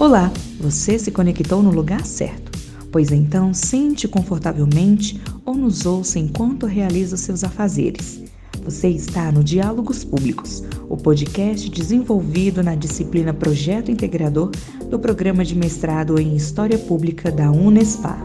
Olá, 0.00 0.32
você 0.58 0.98
se 0.98 1.12
conectou 1.12 1.62
no 1.62 1.70
lugar 1.70 2.06
certo. 2.06 2.50
Pois 2.90 3.12
então, 3.12 3.52
sente 3.52 4.08
confortavelmente 4.08 5.20
ou 5.44 5.54
nos 5.54 5.84
ouça 5.84 6.18
enquanto 6.18 6.64
realiza 6.64 7.18
seus 7.18 7.44
afazeres. 7.44 8.24
Você 8.62 8.88
está 8.88 9.30
no 9.30 9.44
Diálogos 9.44 10.02
Públicos, 10.02 10.62
o 10.88 10.96
podcast 10.96 11.68
desenvolvido 11.68 12.62
na 12.62 12.74
disciplina 12.74 13.34
Projeto 13.34 13.90
Integrador 13.90 14.50
do 14.88 14.98
Programa 14.98 15.44
de 15.44 15.54
Mestrado 15.54 16.18
em 16.18 16.34
História 16.34 16.78
Pública 16.78 17.30
da 17.30 17.50
Unespar. 17.50 18.24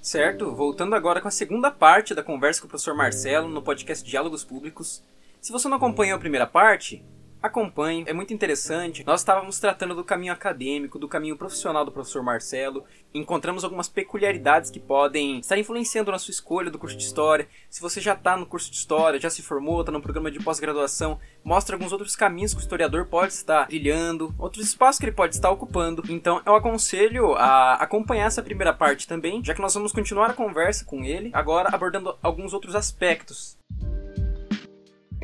Certo, 0.00 0.50
voltando 0.54 0.94
agora 0.94 1.20
com 1.20 1.28
a 1.28 1.30
segunda 1.30 1.70
parte 1.70 2.14
da 2.14 2.22
conversa 2.22 2.62
com 2.62 2.68
o 2.68 2.70
professor 2.70 2.96
Marcelo 2.96 3.50
no 3.50 3.60
podcast 3.60 4.02
Diálogos 4.02 4.42
Públicos. 4.42 5.02
Se 5.42 5.52
você 5.52 5.68
não 5.68 5.76
acompanhou 5.76 6.16
a 6.16 6.20
primeira 6.20 6.46
parte, 6.46 7.04
acompanhe, 7.44 8.04
é 8.06 8.12
muito 8.14 8.32
interessante. 8.32 9.04
Nós 9.04 9.20
estávamos 9.20 9.58
tratando 9.58 9.94
do 9.94 10.02
caminho 10.02 10.32
acadêmico, 10.32 10.98
do 10.98 11.06
caminho 11.06 11.36
profissional 11.36 11.84
do 11.84 11.92
professor 11.92 12.22
Marcelo. 12.22 12.84
Encontramos 13.12 13.64
algumas 13.64 13.86
peculiaridades 13.86 14.70
que 14.70 14.80
podem 14.80 15.40
estar 15.40 15.58
influenciando 15.58 16.10
na 16.10 16.18
sua 16.18 16.32
escolha 16.32 16.70
do 16.70 16.78
curso 16.78 16.96
de 16.96 17.04
História. 17.04 17.46
Se 17.68 17.82
você 17.82 18.00
já 18.00 18.14
está 18.14 18.34
no 18.34 18.46
curso 18.46 18.70
de 18.70 18.78
História, 18.78 19.20
já 19.20 19.28
se 19.28 19.42
formou, 19.42 19.80
está 19.80 19.92
no 19.92 20.00
programa 20.00 20.30
de 20.30 20.42
pós-graduação, 20.42 21.20
mostra 21.44 21.76
alguns 21.76 21.92
outros 21.92 22.16
caminhos 22.16 22.54
que 22.54 22.60
o 22.60 22.62
historiador 22.62 23.06
pode 23.06 23.34
estar 23.34 23.66
trilhando, 23.66 24.34
outros 24.38 24.66
espaços 24.66 24.98
que 24.98 25.04
ele 25.04 25.12
pode 25.12 25.34
estar 25.34 25.50
ocupando. 25.50 26.02
Então 26.08 26.40
eu 26.46 26.54
aconselho 26.54 27.34
a 27.34 27.74
acompanhar 27.74 28.26
essa 28.26 28.42
primeira 28.42 28.72
parte 28.72 29.06
também, 29.06 29.44
já 29.44 29.54
que 29.54 29.60
nós 29.60 29.74
vamos 29.74 29.92
continuar 29.92 30.30
a 30.30 30.34
conversa 30.34 30.82
com 30.86 31.04
ele, 31.04 31.30
agora 31.34 31.68
abordando 31.70 32.16
alguns 32.22 32.54
outros 32.54 32.74
aspectos 32.74 33.58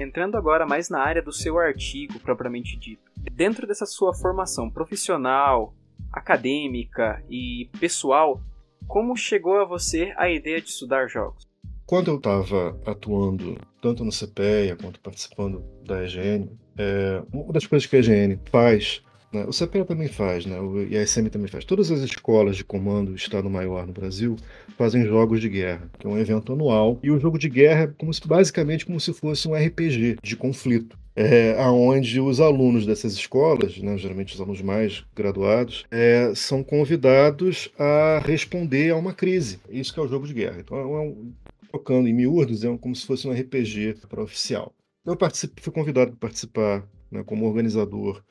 Entrando 0.01 0.39
agora 0.39 0.67
mais 0.67 0.89
na 0.89 0.99
área 0.99 1.21
do 1.21 1.31
seu 1.31 1.59
artigo 1.59 2.19
propriamente 2.21 2.75
dito. 2.79 3.03
Dentro 3.31 3.67
dessa 3.67 3.85
sua 3.85 4.15
formação 4.15 4.71
profissional, 4.71 5.75
acadêmica 6.11 7.23
e 7.29 7.69
pessoal, 7.79 8.41
como 8.89 9.15
chegou 9.15 9.61
a 9.61 9.67
você 9.67 10.15
a 10.17 10.31
ideia 10.31 10.59
de 10.59 10.71
estudar 10.71 11.07
jogos? 11.07 11.47
Quando 11.85 12.11
eu 12.11 12.17
estava 12.17 12.81
atuando 12.87 13.59
tanto 13.83 14.03
no 14.03 14.11
CPEA 14.11 14.75
quanto 14.75 14.99
participando 15.01 15.63
da 15.85 16.03
EGN, 16.03 16.49
é, 16.79 17.23
uma 17.31 17.53
das 17.53 17.67
coisas 17.67 17.87
que 17.87 17.97
a 17.97 17.99
EGN 17.99 18.39
faz 18.51 19.03
né? 19.33 19.45
O 19.45 19.51
CPEA 19.51 19.85
também 19.85 20.09
faz, 20.09 20.45
né? 20.45 20.59
o 20.61 20.81
ISM 20.83 21.29
também 21.29 21.49
faz. 21.49 21.65
Todas 21.65 21.91
as 21.91 22.01
escolas 22.01 22.57
de 22.57 22.65
comando 22.65 23.15
Estado-Maior 23.15 23.87
no 23.87 23.93
Brasil 23.93 24.37
fazem 24.77 25.05
jogos 25.05 25.41
de 25.41 25.49
guerra, 25.49 25.89
que 25.99 26.07
é 26.07 26.11
um 26.11 26.19
evento 26.19 26.53
anual. 26.53 26.99
E 27.03 27.11
o 27.11 27.19
jogo 27.21 27.39
de 27.39 27.49
guerra 27.49 27.85
é 27.85 27.87
como 27.87 28.13
se, 28.13 28.27
basicamente 28.27 28.85
como 28.85 29.01
se 29.01 29.13
fosse 29.13 29.47
um 29.49 29.55
RPG 29.55 30.19
de 30.23 30.37
conflito. 30.37 30.99
É, 31.15 31.61
aonde 31.61 32.21
os 32.21 32.41
alunos 32.41 32.87
dessas 32.87 33.13
escolas, 33.13 33.77
né, 33.79 33.99
geralmente 33.99 34.35
os 34.35 34.41
alunos 34.41 34.63
mais 34.63 35.05
graduados, 35.15 35.85
é, 35.91 36.33
são 36.35 36.63
convidados 36.63 37.69
a 37.79 38.23
responder 38.25 38.91
a 38.91 38.97
uma 38.97 39.13
crise. 39.13 39.61
Isso 39.69 39.93
que 39.93 40.01
é 40.01 40.03
o 40.03 40.09
jogo 40.09 40.27
de 40.27 40.33
guerra. 40.33 40.61
Então, 40.61 40.79
é 40.79 41.01
um, 41.01 41.33
tocando 41.71 42.09
em 42.09 42.15
miúdos, 42.15 42.65
é 42.65 42.77
como 42.79 42.95
se 42.95 43.07
fosse 43.07 43.29
um 43.29 43.33
RPG 43.33 43.97
para 44.09 44.23
oficial. 44.23 44.73
Eu 45.05 45.17
fui 45.61 45.73
convidado 45.73 46.13
para 46.13 46.29
participar 46.29 46.85
né, 47.11 47.23
como 47.25 47.47
organizador 47.47 48.23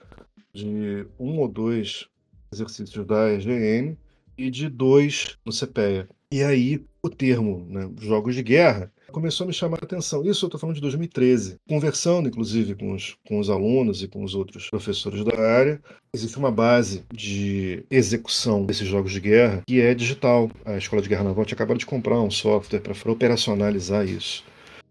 de 0.53 1.05
um 1.19 1.39
ou 1.39 1.47
dois 1.47 2.07
exercícios 2.51 3.05
da 3.05 3.31
EGN 3.31 3.97
e 4.37 4.49
de 4.49 4.69
dois 4.69 5.37
no 5.45 5.51
CPEA. 5.51 6.07
E 6.31 6.43
aí 6.43 6.83
o 7.01 7.09
termo 7.09 7.65
né, 7.69 7.89
jogos 7.99 8.35
de 8.35 8.43
guerra 8.43 8.91
começou 9.11 9.45
a 9.45 9.47
me 9.47 9.53
chamar 9.53 9.79
a 9.81 9.85
atenção. 9.85 10.23
Isso 10.23 10.45
eu 10.45 10.47
estou 10.47 10.59
falando 10.59 10.75
de 10.75 10.81
2013. 10.81 11.57
Conversando, 11.67 12.29
inclusive, 12.29 12.75
com 12.75 12.93
os, 12.93 13.17
com 13.27 13.39
os 13.39 13.49
alunos 13.49 14.03
e 14.03 14.07
com 14.07 14.23
os 14.23 14.35
outros 14.35 14.69
professores 14.69 15.23
da 15.23 15.39
área, 15.39 15.81
existe 16.13 16.37
uma 16.37 16.51
base 16.51 17.03
de 17.11 17.83
execução 17.89 18.65
desses 18.65 18.87
jogos 18.87 19.11
de 19.11 19.19
guerra 19.19 19.63
que 19.67 19.81
é 19.81 19.93
digital. 19.93 20.51
A 20.63 20.77
Escola 20.77 21.01
de 21.01 21.09
Guerra 21.09 21.23
Naval 21.23 21.45
tinha 21.45 21.55
acabado 21.55 21.79
de 21.79 21.85
comprar 21.85 22.21
um 22.21 22.31
software 22.31 22.81
para 22.81 23.11
operacionalizar 23.11 24.05
isso. 24.05 24.43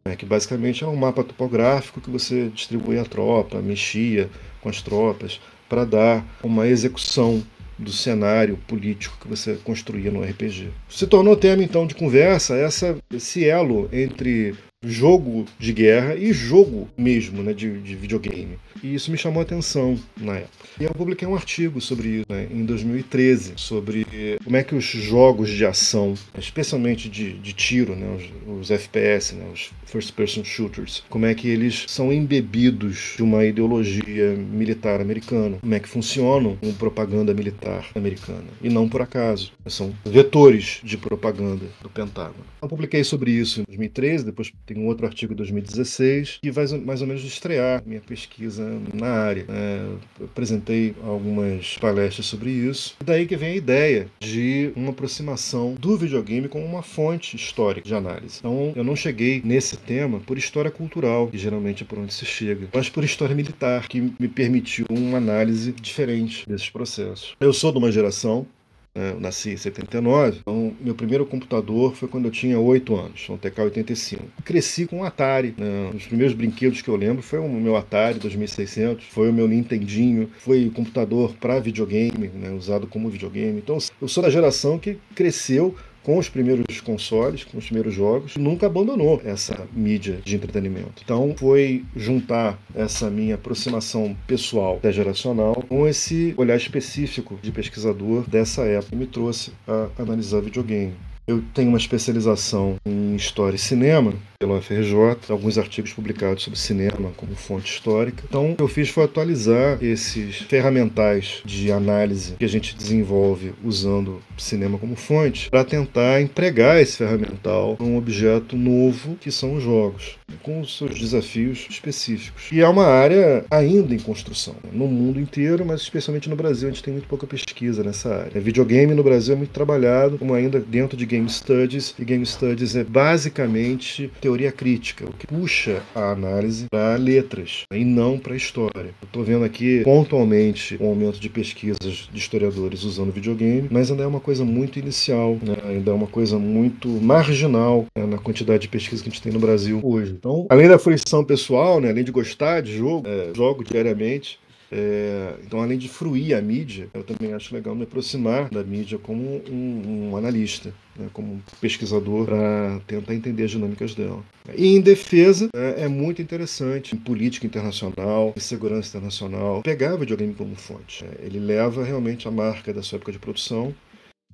Né, 0.09 0.17
que 0.17 0.25
basicamente 0.25 0.83
é 0.83 0.87
um 0.87 0.97
mapa 0.97 1.23
topográfico 1.23 2.01
que 2.01 2.09
você 2.09 2.49
distribui 2.49 2.99
a 2.99 3.05
tropa, 3.05 3.61
mexia 3.61 4.31
com 4.63 4.71
as 4.71 4.81
tropas, 4.81 5.39
para 5.69 5.85
dar 5.85 6.25
uma 6.43 6.67
execução 6.67 7.43
do 7.79 7.93
cenário 7.93 8.57
político 8.67 9.19
que 9.21 9.29
você 9.29 9.57
construía 9.63 10.11
no 10.11 10.23
RPG. 10.23 10.71
Se 10.89 11.07
tornou 11.07 11.37
tema 11.37 11.63
então 11.63 11.87
de 11.87 11.95
conversa 11.95 12.57
essa, 12.57 12.97
esse 13.13 13.47
elo 13.47 13.87
entre 13.93 14.55
jogo 14.83 15.45
de 15.59 15.73
guerra 15.73 16.15
e 16.15 16.33
jogo 16.33 16.89
mesmo 16.97 17.43
né, 17.43 17.53
de, 17.53 17.81
de 17.81 17.97
videogame. 17.97 18.59
E 18.83 18.95
isso 18.95 19.11
me 19.11 19.19
chamou 19.19 19.41
a 19.41 19.43
atenção 19.43 19.99
na 20.17 20.37
época. 20.37 20.69
E 20.81 20.85
eu 20.85 20.91
publiquei 20.91 21.27
um 21.27 21.35
artigo 21.35 21.81
sobre 21.81 22.09
isso 22.09 22.27
né, 22.29 22.47
em 22.51 22.65
2013, 22.65 23.55
sobre 23.57 24.07
como 24.45 24.57
é 24.57 24.63
que 24.63 24.75
os 24.75 24.85
jogos 24.85 25.51
de 25.51 25.67
ação, 25.67 26.15
especialmente 26.39 27.09
de, 27.09 27.33
de 27.35 27.53
tiro, 27.53 27.97
né, 27.97 28.07
os, 28.47 28.61
os 28.61 28.71
FPS, 28.71 29.35
né, 29.35 29.47
os 29.53 29.71
First 29.85 30.13
Person 30.13 30.45
Shooters, 30.45 31.03
como 31.09 31.27
é 31.27 31.35
que 31.35 31.49
eles 31.49 31.85
são 31.89 32.13
embebidos 32.13 33.15
de 33.17 33.23
uma 33.23 33.45
ideologia 33.45 34.37
militar 34.37 35.01
americana, 35.01 35.59
como 35.61 35.75
é 35.75 35.81
que 35.81 35.89
funcionam 35.89 36.57
com 36.57 36.73
propaganda 36.75 37.35
militar 37.35 37.85
americana. 37.97 38.45
E 38.63 38.69
não 38.69 38.89
por 38.89 39.03
acaso, 39.03 39.53
são 39.67 39.93
vetores 40.05 40.81
de 40.85 40.97
propaganda 40.97 41.67
do 41.83 41.89
Pentágono. 41.89 42.45
Eu 42.63 42.69
publiquei 42.69 43.03
sobre 43.03 43.33
isso 43.33 43.61
em 43.61 43.65
2013, 43.65 44.25
depois 44.25 44.53
tem 44.69 44.77
um 44.77 44.87
outro 44.87 45.07
artigo 45.07 45.33
em 45.33 45.37
2016, 45.37 46.39
que 46.43 46.51
vai 46.51 46.67
mais 46.79 47.01
ou 47.01 47.07
menos 47.07 47.25
estrear 47.25 47.83
minha 47.87 48.01
pesquisa 48.01 48.79
na 48.93 49.09
área. 49.09 49.47
É, 49.49 50.25
apresentei 50.25 50.95
algumas 51.03 51.79
palestras 51.79 52.27
sobre 52.27 52.51
isso. 52.51 52.97
E 53.01 53.05
daí 53.05 53.27
que 53.27 53.37
vem 53.37 53.53
a 53.53 53.57
ideia 53.57 54.09
de 54.21 54.71
uma 54.77 54.91
aproximação 54.91 55.75
do 55.75 55.97
videogame 55.97 56.49
como 56.49 56.65
uma 56.65 56.83
fonte 56.83 57.35
histórica 57.35 57.89
de 57.89 57.95
análise. 57.95 58.39
Então, 58.41 58.73
eu 58.77 58.85
não 58.85 58.95
cheguei 58.95 59.41
nesse 59.45 59.77
tema 59.77 60.21
por 60.21 60.37
história 60.37 60.71
cultural, 60.71 61.29
que 61.29 61.39
geralmente 61.39 61.83
é 61.83 61.87
por 61.87 61.99
onde 61.99 62.13
se 62.13 62.27
chega, 62.27 62.69
mas 62.73 62.91
por 62.91 63.03
história 63.05 63.35
militar, 63.35 63.89
que 63.89 64.13
me 64.19 64.29
permitiu 64.29 64.87
uma 64.91 65.19
análise 65.19 65.73
diferente 65.73 66.47
desses 66.47 66.69
processos. 66.69 67.35
Eu 67.41 67.53
sou 67.53 67.73
de 67.73 67.79
uma 67.79 67.91
geração 67.91 68.47
né? 68.95 69.13
Eu 69.13 69.21
nasci 69.21 69.51
em 69.51 69.57
79, 69.57 70.39
então 70.41 70.75
meu 70.81 70.95
primeiro 70.95 71.25
computador 71.25 71.95
foi 71.95 72.09
quando 72.09 72.27
eu 72.27 72.31
tinha 72.31 72.59
8 72.59 72.97
anos, 72.97 73.29
um 73.31 73.39
TK-85. 73.39 74.19
Cresci 74.45 74.87
com 74.87 74.99
um 74.99 75.05
Atari. 75.05 75.55
Né? 75.57 75.91
Os 75.95 76.07
primeiros 76.07 76.35
brinquedos 76.35 76.83
que 76.83 76.89
eu 76.89 76.97
lembro 76.97 77.23
foi 77.23 77.39
o 77.39 77.49
meu 77.49 77.77
Atari 77.77 78.19
2600, 78.19 79.07
foi 79.07 79.31
o 79.31 79.33
meu 79.33 79.47
Nintendinho, 79.47 80.31
foi 80.39 80.67
o 80.67 80.71
computador 80.71 81.35
para 81.41 81.61
videogame, 81.61 82.29
né? 82.29 82.51
usado 82.51 82.87
como 82.87 83.09
videogame. 83.09 83.59
Então 83.59 83.79
eu 84.01 84.09
sou 84.09 84.23
da 84.23 84.31
geração 84.31 84.79
que 84.79 84.99
cresceu 85.15 85.75
com 86.09 86.17
os 86.17 86.27
primeiros 86.27 86.81
consoles, 86.81 87.45
com 87.45 87.59
os 87.59 87.67
primeiros 87.67 87.93
jogos, 87.93 88.35
nunca 88.39 88.65
abandonou 88.65 89.21
essa 89.27 89.69
mídia 89.75 90.21
de 90.25 90.37
entretenimento. 90.37 91.03
Então 91.05 91.35
foi 91.37 91.85
juntar 91.95 92.59
essa 92.75 93.11
minha 93.11 93.35
aproximação 93.35 94.17
pessoal, 94.27 94.77
até 94.77 94.91
geracional, 94.91 95.63
com 95.69 95.87
esse 95.87 96.33
olhar 96.39 96.57
específico 96.57 97.39
de 97.43 97.53
pesquisador 97.53 98.27
dessa 98.27 98.63
época 98.63 98.89
que 98.89 98.97
me 98.97 99.07
trouxe 99.07 99.53
a 99.67 99.89
analisar 100.01 100.41
videogame. 100.41 100.95
Eu 101.27 101.45
tenho 101.53 101.69
uma 101.69 101.77
especialização 101.77 102.77
em 102.87 103.15
História 103.15 103.57
e 103.57 103.59
Cinema, 103.59 104.15
pela 104.41 104.59
UFRJ, 104.59 105.33
alguns 105.33 105.59
artigos 105.59 105.93
publicados 105.93 106.45
sobre 106.45 106.57
cinema 106.57 107.11
como 107.17 107.35
fonte 107.35 107.73
histórica. 107.73 108.23
Então, 108.29 108.53
o 108.53 108.57
que 108.57 108.63
eu 108.63 108.69
fiz 108.69 108.89
foi 108.89 109.03
atualizar 109.03 109.83
esses 109.83 110.37
ferramentais 110.43 111.43
de 111.45 111.73
análise 111.73 112.35
que 112.39 112.45
a 112.45 112.49
gente 112.49 112.77
desenvolve 112.77 113.53
usando 113.65 114.23
cinema 114.37 114.79
como 114.79 114.95
fonte, 114.95 115.51
para 115.51 115.65
tentar 115.65 116.21
empregar 116.21 116.81
esse 116.81 116.99
ferramental 116.99 117.77
num 117.81 117.97
objeto 117.97 118.57
novo 118.57 119.17
que 119.17 119.33
são 119.33 119.57
os 119.57 119.63
jogos, 119.65 120.17
com 120.45 120.61
os 120.61 120.79
seus 120.79 120.97
desafios 120.97 121.67
específicos. 121.69 122.49
E 122.53 122.61
é 122.61 122.69
uma 122.69 122.87
área 122.87 123.45
ainda 123.51 123.93
em 123.93 123.99
construção, 123.99 124.55
né? 124.63 124.71
no 124.73 124.87
mundo 124.87 125.19
inteiro, 125.19 125.67
mas 125.67 125.81
especialmente 125.81 126.29
no 126.29 126.37
Brasil, 126.37 126.69
a 126.69 126.71
gente 126.71 126.85
tem 126.85 126.93
muito 126.93 127.09
pouca 127.09 127.27
pesquisa 127.27 127.83
nessa 127.83 128.15
área. 128.15 128.41
Videogame 128.41 128.95
no 128.95 129.03
Brasil 129.03 129.35
é 129.35 129.37
muito 129.37 129.51
trabalhado, 129.51 130.17
como 130.17 130.33
ainda 130.33 130.61
dentro 130.61 130.97
de 130.97 131.05
Game 131.05 131.29
Studies, 131.29 131.93
e 131.99 132.05
Game 132.05 132.25
Studies 132.25 132.77
é 132.77 132.85
basicamente 132.85 134.13
teoria 134.29 134.53
crítica, 134.53 135.07
o 135.07 135.13
que 135.15 135.27
puxa 135.27 135.83
a 135.95 136.11
análise 136.11 136.67
para 136.71 136.97
letras 136.97 137.63
e 137.73 137.83
não 137.83 138.19
para 138.19 138.37
história. 138.37 138.91
Eu 139.01 139.07
estou 139.07 139.25
vendo 139.25 139.43
aqui 139.43 139.81
pontualmente 139.83 140.77
um 140.79 140.89
aumento 140.89 141.19
de 141.19 141.31
pesquisas 141.31 142.11
de 142.13 142.19
historiadores 142.19 142.83
usando 142.83 143.11
videogame, 143.11 143.69
mas 143.71 143.91
ainda 143.91 144.03
é 144.03 144.07
uma 144.07 144.21
coisa 144.21 144.45
muito 144.45 144.79
inicial, 144.79 145.39
né? 145.41 145.57
ainda 145.65 145.93
é 145.93 145.95
uma 145.95 146.07
coisa 146.07 146.39
muito 146.39 146.89
marginal 146.89 147.87
né? 147.97 148.05
na 148.05 148.19
quantidade 148.19 148.63
de 148.63 148.69
pesquisa 148.69 149.03
que 149.03 149.09
a 149.09 149.13
gente 149.13 149.23
tem 149.23 149.33
no 149.33 149.41
Brasil 149.41 149.81
hoje. 149.83 150.13
Então, 150.13 150.47
além 150.51 150.69
da 150.69 150.79
fruição 150.79 151.25
pessoal, 151.25 151.81
né? 151.81 151.89
além 151.89 152.05
de 152.05 152.13
gostar 152.13 152.61
de 152.61 152.77
jogo, 152.77 153.09
é, 153.09 153.31
jogo 153.35 153.65
diariamente, 153.65 154.39
É, 154.71 155.35
então, 155.45 155.63
além 155.63 155.79
de 155.79 155.89
fruir 155.89 156.37
a 156.37 156.43
mídia, 156.43 156.89
eu 156.93 157.03
também 157.03 157.33
acho 157.33 157.55
legal 157.55 157.75
me 157.75 157.85
aproximar 157.85 158.51
da 158.51 158.63
mídia 158.63 158.99
como 158.99 159.43
um, 159.51 160.11
um 160.11 160.17
analista, 160.17 160.73
né, 160.97 161.09
como 161.13 161.35
um 161.35 161.41
pesquisador, 161.61 162.27
para 162.27 162.81
tentar 162.87 163.15
entender 163.15 163.45
as 163.45 163.51
dinâmicas 163.51 163.95
dela. 163.95 164.23
E 164.55 164.77
em 164.77 164.81
defesa, 164.81 165.49
é, 165.55 165.85
é, 165.85 165.89
muito 165.89 166.21
interessante, 166.21 166.95
em 166.95 166.99
política 166.99 167.47
internacional, 167.47 168.35
em 168.37 168.41
segurança 168.41 168.97
internacional, 168.97 169.63
pegar 169.63 169.95
o 169.95 169.99
videogame 169.99 170.35
como 170.35 170.55
fonte. 170.55 171.05
É, 171.05 171.25
ele 171.25 171.39
leva 171.39 171.83
realmente 171.83 172.29
a 172.29 172.31
marca 172.31 172.73
da 172.73 172.83
sua 172.83 172.97
época 172.97 173.13
de 173.13 173.19
produção, 173.19 173.75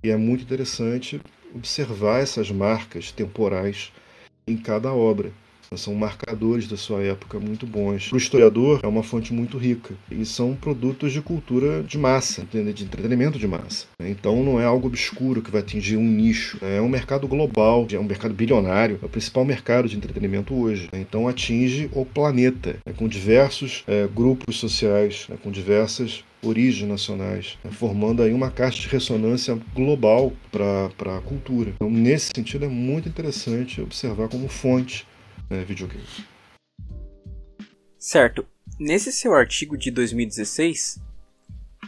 e 0.03 0.11
é 0.11 0.17
muito 0.17 0.43
interessante 0.43 1.21
observar 1.55 2.21
essas 2.21 2.51
marcas 2.51 3.13
temporais 3.13 3.93
em 4.47 4.57
cada 4.57 4.93
obra. 4.93 5.33
São 5.77 5.95
marcadores 5.95 6.69
da 6.69 6.77
sua 6.77 7.03
época 7.03 7.39
muito 7.39 7.67
bons. 7.67 8.09
Para 8.09 8.15
o 8.15 8.19
historiador, 8.19 8.81
é 8.83 8.87
uma 8.87 9.03
fonte 9.03 9.33
muito 9.33 9.59
rica. 9.59 9.95
E 10.11 10.25
são 10.25 10.55
produtos 10.55 11.13
de 11.13 11.21
cultura 11.21 11.83
de 11.83 11.99
massa, 11.99 12.45
de 12.51 12.85
entretenimento 12.85 13.39
de 13.39 13.47
massa. 13.47 13.87
Então 14.01 14.43
não 14.43 14.61
é 14.61 14.65
algo 14.65 14.89
obscuro 14.89 15.43
que 15.43 15.51
vai 15.51 15.61
atingir 15.61 15.97
um 15.97 16.05
nicho. 16.05 16.59
É 16.63 16.81
um 16.81 16.89
mercado 16.89 17.27
global, 17.27 17.87
é 17.93 17.99
um 17.99 18.05
mercado 18.05 18.35
bilionário, 18.35 18.99
é 19.03 19.07
o 19.07 19.09
principal 19.09 19.45
mercado 19.45 19.89
de 19.89 19.97
entretenimento 19.97 20.55
hoje. 20.55 20.89
Então 20.93 21.29
atinge 21.29 21.89
o 21.93 22.05
planeta, 22.05 22.77
né, 22.87 22.93
com 22.97 23.09
diversos 23.09 23.85
é, 23.87 24.07
grupos 24.07 24.57
sociais, 24.57 25.27
né, 25.29 25.37
com 25.43 25.51
diversas 25.51 26.25
origens 26.43 26.89
nacionais, 26.89 27.59
né, 27.65 27.71
formando 27.71 28.23
aí 28.23 28.33
uma 28.33 28.51
caixa 28.51 28.81
de 28.81 28.89
ressonância 28.89 29.59
global 29.75 30.33
para 30.51 31.17
a 31.17 31.21
cultura. 31.21 31.73
Então, 31.75 31.91
nesse 31.91 32.31
sentido, 32.35 32.65
é 32.65 32.69
muito 32.69 33.09
interessante 33.09 33.81
observar 33.81 34.29
como 34.29 34.49
fonte 34.49 35.07
né, 35.51 35.65
videogame. 35.65 36.05
Certo. 37.99 38.47
Nesse 38.79 39.13
seu 39.13 39.35
artigo 39.35 39.77
de 39.77 39.91
2016, 39.91 41.01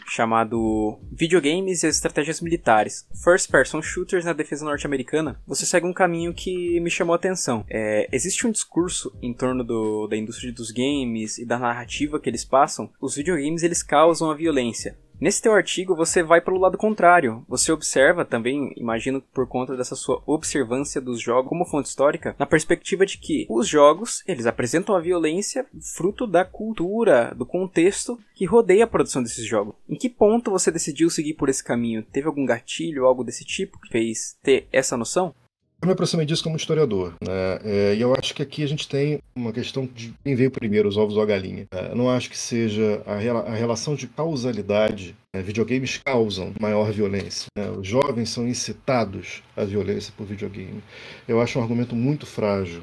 chamado 0.09 0.99
Videogames 1.11 1.83
e 1.83 1.87
as 1.87 1.97
Estratégias 1.97 2.41
Militares, 2.41 3.07
First 3.23 3.51
Person 3.51 3.83
Shooters 3.83 4.25
na 4.25 4.33
Defesa 4.33 4.65
Norte-Americana, 4.65 5.41
você 5.47 5.67
segue 5.67 5.87
um 5.87 5.93
caminho 5.93 6.33
que 6.33 6.81
me 6.81 6.91
chamou 6.91 7.13
a 7.13 7.17
atenção. 7.17 7.65
É, 7.69 8.09
existe 8.13 8.47
um 8.47 8.51
discurso 8.51 9.13
em 9.21 9.35
torno 9.35 9.65
do, 9.65 10.07
da 10.07 10.17
indústria 10.17 10.53
dos 10.53 10.71
games 10.71 11.39
e 11.39 11.45
da 11.45 11.59
narrativa 11.59 12.21
que 12.21 12.31
eles 12.31 12.45
passam. 12.45 12.91
Os 13.01 13.17
videogames 13.17 13.63
eles 13.63 13.83
causam 13.83 14.31
a 14.31 14.35
violência. 14.35 14.97
Nesse 15.19 15.41
teu 15.41 15.53
artigo 15.53 15.97
você 15.97 16.23
vai 16.23 16.41
pelo 16.41 16.59
lado 16.59 16.77
contrário. 16.77 17.45
Você 17.49 17.73
observa 17.73 18.25
também, 18.25 18.73
imagino 18.77 19.23
por 19.33 19.47
conta 19.47 19.77
dessa 19.77 19.97
sua 19.97 20.23
observância 20.27 21.01
dos 21.01 21.21
jogos 21.21 21.49
como 21.49 21.65
fonte 21.65 21.89
histórica, 21.89 22.37
na 22.39 22.45
perspectiva 22.45 23.07
de 23.07 23.17
que 23.17 23.47
os 23.49 23.67
jogos, 23.67 24.23
eles 24.27 24.47
apresentam 24.47 24.95
a 24.95 25.01
violência 25.01 25.67
fruto 25.95 26.27
da 26.27 26.45
cultura, 26.45 27.35
do 27.35 27.47
contexto 27.47 28.19
que 28.35 28.45
rodeia 28.45 28.85
a 28.85 28.89
produção 28.89 29.23
desses 29.23 29.47
jogos. 29.47 29.75
Em 29.89 29.97
que 29.97 30.11
ponto 30.11 30.51
você 30.51 30.71
decidiu 30.71 31.09
seguir 31.09 31.35
por 31.35 31.49
esse 31.49 31.65
caminho? 31.65 32.03
Teve 32.03 32.27
algum 32.27 32.45
gatilho, 32.45 33.07
algo 33.07 33.25
desse 33.25 33.45
tipo 33.45 33.81
que 33.81 33.89
fez 33.89 34.37
ter 34.43 34.69
essa 34.71 34.97
noção? 34.97 35.35
Eu 35.81 35.87
me 35.87 35.93
aproximei 35.93 36.25
disso 36.25 36.43
como 36.43 36.57
historiador, 36.57 37.13
né? 37.21 37.61
É, 37.63 37.95
e 37.95 38.01
eu 38.01 38.15
acho 38.15 38.35
que 38.35 38.43
aqui 38.43 38.63
a 38.63 38.67
gente 38.67 38.89
tem 38.89 39.21
uma 39.35 39.53
questão 39.53 39.87
de 39.87 40.15
quem 40.25 40.35
veio 40.35 40.51
primeiro, 40.51 40.89
os 40.89 40.97
ovos 40.97 41.17
ou 41.17 41.23
a 41.23 41.27
galinha. 41.27 41.67
É, 41.71 41.91
eu 41.91 41.97
não 41.97 42.09
acho 42.09 42.31
que 42.31 42.39
seja 42.39 43.03
a, 43.07 43.13
a 43.51 43.55
relação 43.55 43.95
de 43.95 44.07
causalidade. 44.07 45.15
Né? 45.35 45.43
Videogames 45.43 45.99
causam 45.99 46.55
maior 46.59 46.91
violência. 46.91 47.47
Né? 47.57 47.71
Os 47.71 47.87
jovens 47.87 48.31
são 48.31 48.49
incitados 48.49 49.43
à 49.55 49.65
violência 49.65 50.15
por 50.17 50.27
videogame. 50.27 50.83
Eu 51.29 51.43
acho 51.43 51.59
um 51.59 51.63
argumento 51.63 51.95
muito 51.95 52.25
frágil. 52.25 52.83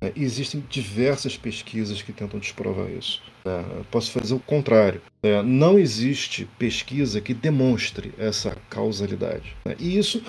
Né? 0.00 0.12
Existem 0.16 0.64
diversas 0.68 1.36
pesquisas 1.36 2.02
que 2.02 2.12
tentam 2.12 2.40
desprovar 2.40 2.90
isso. 2.90 3.22
Né? 3.44 3.64
Posso 3.88 4.10
fazer 4.10 4.34
o 4.34 4.40
contrário. 4.40 5.00
É, 5.22 5.40
não 5.42 5.78
existe 5.78 6.48
pesquisa 6.58 7.20
que 7.20 7.32
demonstre 7.32 8.12
essa 8.18 8.56
causalidade. 8.68 9.54
Né? 9.64 9.76
E 9.78 9.96
isso 9.96 10.20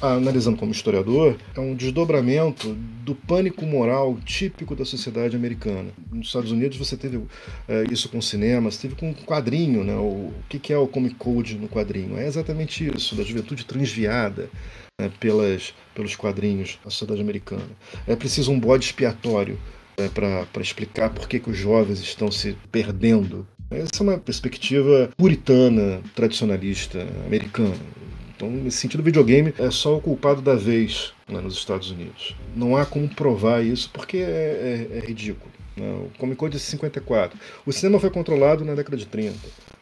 analisando 0.00 0.56
como 0.56 0.72
historiador, 0.72 1.36
é 1.54 1.60
um 1.60 1.74
desdobramento 1.74 2.74
do 3.04 3.14
pânico 3.14 3.66
moral 3.66 4.16
típico 4.24 4.76
da 4.76 4.84
sociedade 4.84 5.36
americana. 5.36 5.90
Nos 6.10 6.28
Estados 6.28 6.52
Unidos 6.52 6.76
você 6.76 6.96
teve 6.96 7.20
é, 7.68 7.84
isso 7.90 8.08
com 8.08 8.20
cinema, 8.20 8.70
você 8.70 8.88
teve 8.88 8.94
com 8.94 9.12
quadrinho, 9.14 9.82
né? 9.84 9.94
O, 9.94 10.32
o 10.32 10.34
que 10.48 10.72
é 10.72 10.78
o 10.78 10.86
comic 10.86 11.14
code 11.16 11.56
no 11.56 11.68
quadrinho? 11.68 12.18
É 12.18 12.26
exatamente 12.26 12.88
isso, 12.94 13.14
da 13.14 13.22
juventude 13.22 13.64
transviada 13.64 14.48
né, 15.00 15.10
pelas, 15.18 15.74
pelos 15.94 16.14
quadrinhos 16.16 16.78
da 16.84 16.90
sociedade 16.90 17.20
americana. 17.20 17.70
É 18.06 18.14
preciso 18.14 18.52
um 18.52 18.60
bode 18.60 18.84
expiatório 18.84 19.58
né, 19.98 20.08
para 20.08 20.62
explicar 20.62 21.10
por 21.10 21.28
que, 21.28 21.40
que 21.40 21.50
os 21.50 21.56
jovens 21.56 22.00
estão 22.00 22.30
se 22.30 22.56
perdendo. 22.70 23.46
Essa 23.70 24.00
é 24.00 24.02
uma 24.02 24.18
perspectiva 24.18 25.10
puritana, 25.16 26.00
tradicionalista, 26.14 27.06
americana. 27.26 27.76
Então, 28.42 28.50
nesse 28.50 28.78
sentido, 28.78 28.98
o 28.98 29.04
videogame 29.04 29.54
é 29.56 29.70
só 29.70 29.96
o 29.96 30.00
culpado 30.00 30.42
da 30.42 30.56
vez 30.56 31.12
né, 31.28 31.40
nos 31.40 31.54
Estados 31.54 31.92
Unidos. 31.92 32.34
Não 32.56 32.76
há 32.76 32.84
como 32.84 33.08
provar 33.08 33.64
isso 33.64 33.88
porque 33.92 34.16
é, 34.16 34.88
é, 34.90 34.98
é 34.98 35.00
ridículo. 35.00 35.48
Né? 35.76 35.88
O 35.92 36.18
Comic 36.18 36.36
Code 36.36 36.56
é 36.56 36.58
de 36.58 36.64
54. 36.64 37.38
O 37.64 37.72
cinema 37.72 38.00
foi 38.00 38.10
controlado 38.10 38.64
na 38.64 38.74
década 38.74 38.96
de 38.96 39.06
30 39.06 39.38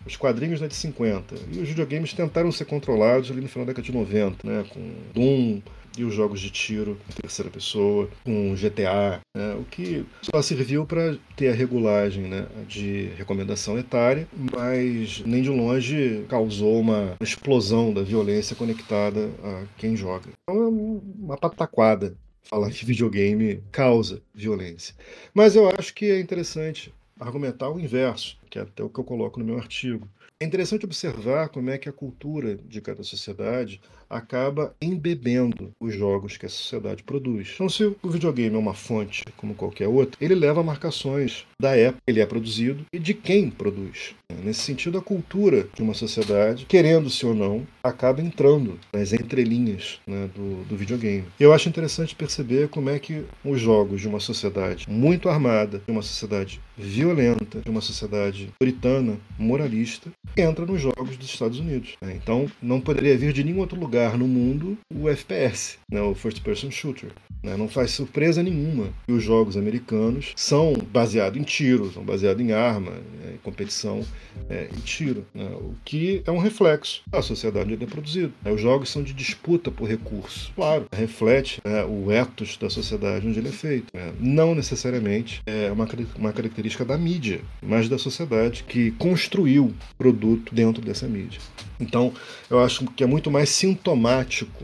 os 0.06 0.16
quadrinhos 0.16 0.60
na 0.60 0.66
de 0.66 0.74
50. 0.74 1.34
E 1.52 1.58
os 1.58 1.68
videogames 1.68 2.12
tentaram 2.12 2.52
ser 2.52 2.66
controlados 2.66 3.30
ali 3.30 3.40
no 3.40 3.48
final 3.48 3.64
da 3.64 3.72
década 3.72 3.86
de 3.86 3.92
90, 3.92 4.46
né? 4.46 4.64
com 4.68 4.92
Doom, 5.14 5.60
e 5.96 6.04
os 6.04 6.14
jogos 6.14 6.40
de 6.40 6.50
tiro 6.50 6.98
em 7.08 7.22
terceira 7.22 7.50
pessoa, 7.50 8.08
com 8.24 8.54
GTA, 8.54 9.20
né, 9.36 9.54
o 9.54 9.64
que 9.64 10.04
só 10.22 10.40
serviu 10.42 10.86
para 10.86 11.16
ter 11.36 11.48
a 11.48 11.54
regulagem 11.54 12.24
né, 12.24 12.46
de 12.68 13.10
recomendação 13.16 13.78
etária, 13.78 14.28
mas 14.52 15.20
nem 15.24 15.42
de 15.42 15.50
longe 15.50 16.24
causou 16.28 16.80
uma 16.80 17.16
explosão 17.20 17.92
da 17.92 18.02
violência 18.02 18.56
conectada 18.56 19.30
a 19.42 19.64
quem 19.76 19.96
joga. 19.96 20.30
Então 20.42 20.62
é 20.62 20.68
uma 20.68 21.36
pataquada 21.36 22.16
falar 22.42 22.70
que 22.70 22.84
videogame 22.84 23.62
causa 23.70 24.22
violência. 24.34 24.94
Mas 25.32 25.54
eu 25.54 25.68
acho 25.70 25.94
que 25.94 26.06
é 26.06 26.20
interessante 26.20 26.92
argumentar 27.18 27.70
o 27.70 27.78
inverso, 27.78 28.38
que 28.48 28.58
é 28.58 28.62
até 28.62 28.82
o 28.82 28.88
que 28.88 28.98
eu 28.98 29.04
coloco 29.04 29.38
no 29.38 29.44
meu 29.44 29.58
artigo. 29.58 30.08
É 30.40 30.46
interessante 30.46 30.86
observar 30.86 31.50
como 31.50 31.68
é 31.68 31.76
que 31.76 31.88
a 31.88 31.92
cultura 31.92 32.56
de 32.56 32.80
cada 32.80 33.02
sociedade 33.02 33.80
acaba 34.10 34.74
embebendo 34.82 35.70
os 35.80 35.94
jogos 35.94 36.36
que 36.36 36.44
a 36.44 36.48
sociedade 36.48 37.04
produz. 37.04 37.52
Então, 37.54 37.68
se 37.68 37.84
o 37.84 38.10
videogame 38.10 38.56
é 38.56 38.58
uma 38.58 38.74
fonte 38.74 39.24
como 39.36 39.54
qualquer 39.54 39.86
outra, 39.86 40.18
ele 40.20 40.34
leva 40.34 40.62
marcações 40.62 41.46
da 41.58 41.76
época 41.76 42.02
que 42.04 42.10
ele 42.10 42.20
é 42.20 42.26
produzido 42.26 42.84
e 42.92 42.98
de 42.98 43.14
quem 43.14 43.48
produz. 43.50 44.14
Nesse 44.44 44.60
sentido, 44.60 44.98
a 44.98 45.02
cultura 45.02 45.68
de 45.74 45.82
uma 45.82 45.94
sociedade, 45.94 46.66
querendo-se 46.66 47.24
ou 47.26 47.34
não, 47.34 47.66
acaba 47.82 48.20
entrando 48.20 48.78
nas 48.92 49.12
entrelinhas 49.12 50.00
né, 50.06 50.28
do, 50.34 50.64
do 50.64 50.76
videogame. 50.76 51.24
Eu 51.38 51.52
acho 51.52 51.68
interessante 51.68 52.14
perceber 52.14 52.68
como 52.68 52.90
é 52.90 52.98
que 52.98 53.24
os 53.44 53.60
jogos 53.60 54.00
de 54.00 54.08
uma 54.08 54.20
sociedade 54.20 54.86
muito 54.88 55.28
armada, 55.28 55.82
de 55.86 55.92
uma 55.92 56.02
sociedade 56.02 56.60
violenta, 56.76 57.60
de 57.60 57.70
uma 57.70 57.80
sociedade 57.80 58.50
puritana, 58.58 59.18
moralista, 59.38 60.10
entra 60.36 60.64
nos 60.64 60.80
jogos 60.80 61.16
dos 61.16 61.28
Estados 61.28 61.58
Unidos. 61.58 61.96
Então, 62.02 62.50
não 62.62 62.80
poderia 62.80 63.16
vir 63.16 63.32
de 63.32 63.44
nenhum 63.44 63.58
outro 63.58 63.78
lugar 63.78 63.99
lugar 64.00 64.16
no 64.16 64.26
mundo 64.26 64.78
o 64.94 65.08
FPS, 65.08 65.78
né, 65.90 66.00
o 66.00 66.14
First 66.14 66.40
Person 66.40 66.70
Shooter. 66.70 67.10
Né? 67.42 67.56
Não 67.56 67.68
faz 67.68 67.90
surpresa 67.90 68.42
nenhuma 68.42 68.88
que 69.06 69.12
os 69.12 69.22
jogos 69.22 69.56
americanos 69.56 70.32
são 70.36 70.74
baseados 70.74 71.38
em 71.38 71.42
tiro, 71.42 71.90
são 71.92 72.02
baseados 72.02 72.42
em 72.42 72.52
arma, 72.52 72.92
né, 72.92 73.34
em 73.34 73.38
competição 73.38 74.02
é, 74.48 74.68
em 74.74 74.80
tiro, 74.80 75.24
né? 75.34 75.46
o 75.54 75.74
que 75.84 76.22
é 76.26 76.30
um 76.30 76.38
reflexo 76.38 77.02
da 77.08 77.22
sociedade 77.22 77.72
onde 77.72 77.84
é 77.84 77.86
produzido. 77.86 78.32
Né? 78.42 78.52
Os 78.52 78.60
jogos 78.60 78.90
são 78.90 79.02
de 79.02 79.12
disputa 79.12 79.70
por 79.70 79.88
recursos. 79.88 80.50
Claro, 80.54 80.86
reflete 80.92 81.60
né, 81.64 81.84
o 81.84 82.10
ethos 82.10 82.56
da 82.56 82.70
sociedade 82.70 83.26
onde 83.26 83.38
ele 83.38 83.48
é 83.48 83.52
feito. 83.52 83.86
Né? 83.94 84.12
Não 84.18 84.54
necessariamente 84.54 85.42
é 85.46 85.70
uma, 85.70 85.86
uma 86.16 86.32
característica 86.32 86.84
da 86.84 86.96
mídia, 86.96 87.40
mas 87.62 87.88
da 87.88 87.98
sociedade 87.98 88.64
que 88.64 88.90
construiu 88.92 89.74
produto 89.96 90.54
dentro 90.54 90.82
dessa 90.82 91.06
mídia. 91.06 91.40
Então, 91.78 92.12
eu 92.50 92.60
acho 92.60 92.84
que 92.88 93.02
é 93.02 93.06
muito 93.06 93.30
mais 93.30 93.48
sintomático 93.48 93.89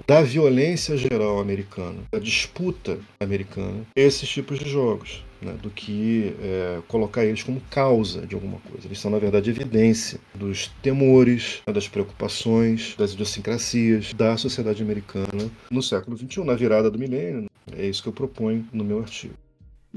da 0.07 0.23
violência 0.23 0.97
geral 0.97 1.41
americana, 1.41 2.03
da 2.13 2.19
disputa 2.19 2.99
americana, 3.21 3.87
esses 3.95 4.29
tipos 4.29 4.59
de 4.59 4.69
jogos. 4.69 5.25
Né, 5.39 5.53
do 5.63 5.69
que 5.69 6.35
é, 6.41 6.81
colocar 6.89 7.23
eles 7.23 7.43
como 7.43 7.61
causa 7.71 8.27
de 8.27 8.35
alguma 8.35 8.59
coisa. 8.61 8.87
Eles 8.87 8.99
são, 8.99 9.11
na 9.11 9.19
verdade, 9.19 9.51
evidência 9.51 10.19
dos 10.35 10.69
temores, 10.81 11.61
né, 11.67 11.75
das 11.75 11.87
preocupações, 11.87 12.95
das 12.97 13.13
idiosincrasias 13.13 14.15
da 14.15 14.35
sociedade 14.39 14.83
americana 14.83 15.51
no 15.71 15.83
século 15.83 16.17
XXI, 16.17 16.43
na 16.43 16.55
virada 16.55 16.91
do 16.91 16.99
milênio. 16.99 17.51
É 17.77 17.87
isso 17.87 18.03
que 18.03 18.09
eu 18.09 18.15
proponho 18.15 18.67
no 18.73 18.83
meu 18.83 18.99
artigo 18.99 19.35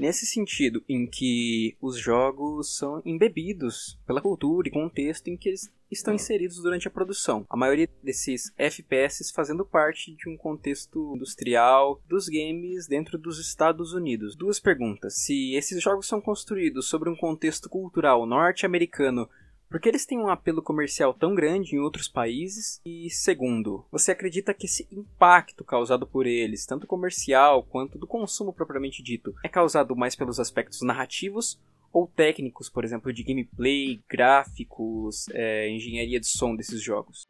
nesse 0.00 0.24
sentido 0.24 0.82
em 0.88 1.06
que 1.06 1.76
os 1.78 1.98
jogos 1.98 2.74
são 2.78 3.02
embebidos 3.04 3.98
pela 4.06 4.22
cultura 4.22 4.66
e 4.66 4.70
contexto 4.70 5.28
em 5.28 5.36
que 5.36 5.50
eles 5.50 5.70
estão 5.90 6.14
inseridos 6.14 6.62
durante 6.62 6.88
a 6.88 6.90
produção. 6.90 7.44
A 7.48 7.56
maioria 7.56 7.88
desses 8.02 8.52
FPS 8.56 9.32
fazendo 9.34 9.64
parte 9.64 10.14
de 10.14 10.28
um 10.28 10.36
contexto 10.36 11.14
industrial 11.14 12.00
dos 12.08 12.28
games 12.28 12.86
dentro 12.86 13.18
dos 13.18 13.38
Estados 13.38 13.92
Unidos. 13.92 14.36
Duas 14.36 14.60
perguntas: 14.60 15.16
se 15.16 15.54
esses 15.54 15.82
jogos 15.82 16.06
são 16.06 16.20
construídos 16.20 16.88
sobre 16.88 17.10
um 17.10 17.16
contexto 17.16 17.68
cultural 17.68 18.26
norte-americano 18.26 19.28
Porque 19.70 19.88
eles 19.88 20.04
têm 20.04 20.18
um 20.18 20.28
apelo 20.28 20.60
comercial 20.60 21.14
tão 21.14 21.32
grande 21.32 21.76
em 21.76 21.78
outros 21.78 22.08
países? 22.08 22.80
E 22.84 23.08
segundo, 23.08 23.86
você 23.90 24.10
acredita 24.10 24.52
que 24.52 24.66
esse 24.66 24.88
impacto 24.90 25.62
causado 25.62 26.08
por 26.08 26.26
eles, 26.26 26.66
tanto 26.66 26.88
comercial 26.88 27.62
quanto 27.62 27.96
do 27.96 28.06
consumo 28.06 28.52
propriamente 28.52 29.00
dito, 29.00 29.32
é 29.44 29.48
causado 29.48 29.94
mais 29.94 30.16
pelos 30.16 30.40
aspectos 30.40 30.82
narrativos 30.82 31.56
ou 31.92 32.06
técnicos, 32.06 32.68
por 32.68 32.84
exemplo, 32.84 33.12
de 33.12 33.22
gameplay, 33.22 34.00
gráficos, 34.08 35.26
é, 35.32 35.70
engenharia 35.70 36.20
de 36.20 36.26
som 36.26 36.54
desses 36.54 36.82
jogos? 36.82 37.26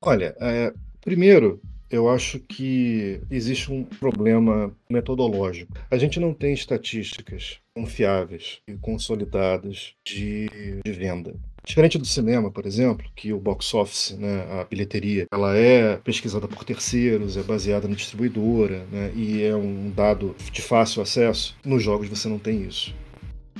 Olha, 0.00 0.36
é, 0.40 0.72
primeiro, 1.00 1.60
eu 1.90 2.08
acho 2.08 2.38
que 2.40 3.20
existe 3.30 3.72
um 3.72 3.82
problema 3.82 4.74
metodológico. 4.90 5.72
A 5.90 5.96
gente 5.96 6.20
não 6.20 6.34
tem 6.34 6.52
estatísticas 6.52 7.58
confiáveis 7.74 8.60
e 8.68 8.74
consolidadas 8.74 9.94
de, 10.04 10.48
de 10.84 10.92
venda. 10.92 11.34
Diferente 11.64 11.98
do 11.98 12.06
cinema, 12.06 12.50
por 12.50 12.66
exemplo, 12.66 13.06
que 13.14 13.32
o 13.32 13.38
box 13.38 13.74
office, 13.74 14.16
né, 14.18 14.42
a 14.60 14.64
bilheteria, 14.64 15.26
ela 15.30 15.56
é 15.56 15.96
pesquisada 15.96 16.48
por 16.48 16.64
terceiros, 16.64 17.36
é 17.36 17.42
baseada 17.42 17.86
na 17.86 17.94
distribuidora 17.94 18.84
né, 18.90 19.12
e 19.14 19.42
é 19.42 19.54
um 19.54 19.90
dado 19.90 20.34
de 20.50 20.62
fácil 20.62 21.02
acesso. 21.02 21.56
Nos 21.64 21.82
jogos 21.82 22.08
você 22.08 22.28
não 22.28 22.38
tem 22.38 22.62
isso. 22.62 22.94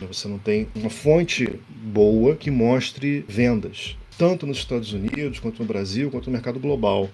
Você 0.07 0.29
não 0.29 0.39
tem 0.39 0.69
uma 0.75 0.91
fonte 0.91 1.59
boa 1.69 2.37
que 2.37 2.51
mostre 2.51 3.25
vendas, 3.29 3.97
tanto 4.17 4.47
nos 4.47 4.59
Estados 4.59 4.93
Unidos, 4.93 5.39
quanto 5.39 5.61
no 5.61 5.69
Brasil, 5.69 6.11
quanto 6.11 6.27
no 6.27 6.33
mercado 6.33 6.59
global. 6.59 7.09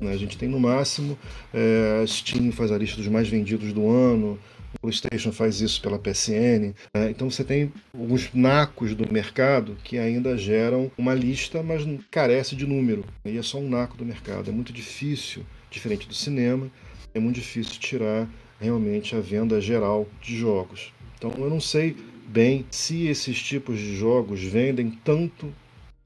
Né? 0.00 0.12
A 0.12 0.16
gente 0.16 0.36
tem 0.36 0.48
no 0.48 0.60
máximo, 0.60 1.18
é, 1.52 2.00
a 2.02 2.06
Steam 2.06 2.52
faz 2.52 2.72
a 2.72 2.78
lista 2.78 2.96
dos 2.96 3.06
mais 3.08 3.28
vendidos 3.28 3.72
do 3.72 3.88
ano, 3.88 4.38
o 4.74 4.80
PlayStation 4.80 5.32
faz 5.32 5.60
isso 5.60 5.80
pela 5.80 5.98
PSN. 5.98 6.74
Né? 6.94 7.10
Então 7.10 7.30
você 7.30 7.44
tem 7.44 7.72
alguns 7.92 8.32
nacos 8.34 8.94
do 8.94 9.10
mercado 9.12 9.76
que 9.84 9.98
ainda 9.98 10.36
geram 10.36 10.90
uma 10.98 11.14
lista, 11.14 11.62
mas 11.62 11.86
carece 12.10 12.56
de 12.56 12.66
número. 12.66 13.04
E 13.24 13.38
é 13.38 13.42
só 13.42 13.58
um 13.58 13.68
naco 13.68 13.96
do 13.96 14.04
mercado. 14.04 14.50
É 14.50 14.52
muito 14.52 14.72
difícil, 14.72 15.44
diferente 15.70 16.08
do 16.08 16.14
cinema, 16.14 16.70
é 17.14 17.20
muito 17.20 17.36
difícil 17.36 17.78
tirar 17.78 18.28
realmente 18.60 19.14
a 19.14 19.20
venda 19.20 19.60
geral 19.60 20.06
de 20.20 20.36
jogos. 20.36 20.92
Então 21.16 21.32
eu 21.38 21.48
não 21.48 21.60
sei 21.60 21.96
bem 22.26 22.66
se 22.70 23.06
esses 23.06 23.42
tipos 23.42 23.78
de 23.78 23.96
jogos 23.96 24.42
vendem 24.42 24.90
tanto 25.04 25.52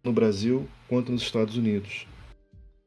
no 0.04 0.12
Brasil 0.12 0.68
quanto 0.88 1.12
nos 1.12 1.22
Estados 1.22 1.56
Unidos. 1.56 2.06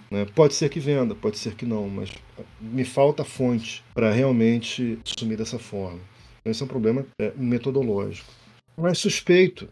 Né? 0.09 0.25
Pode 0.35 0.53
ser 0.53 0.69
que 0.69 0.79
venda, 0.79 1.15
pode 1.15 1.37
ser 1.37 1.55
que 1.55 1.65
não, 1.65 1.87
mas 1.87 2.11
me 2.59 2.83
falta 2.83 3.23
fonte 3.23 3.83
para 3.93 4.11
realmente 4.11 4.99
assumir 5.05 5.37
dessa 5.37 5.57
forma. 5.57 5.99
Então, 6.41 6.51
esse 6.51 6.61
é 6.61 6.65
um 6.65 6.69
problema 6.69 7.05
é, 7.19 7.31
metodológico. 7.37 8.29
Mas 8.77 8.97
suspeito 8.97 9.69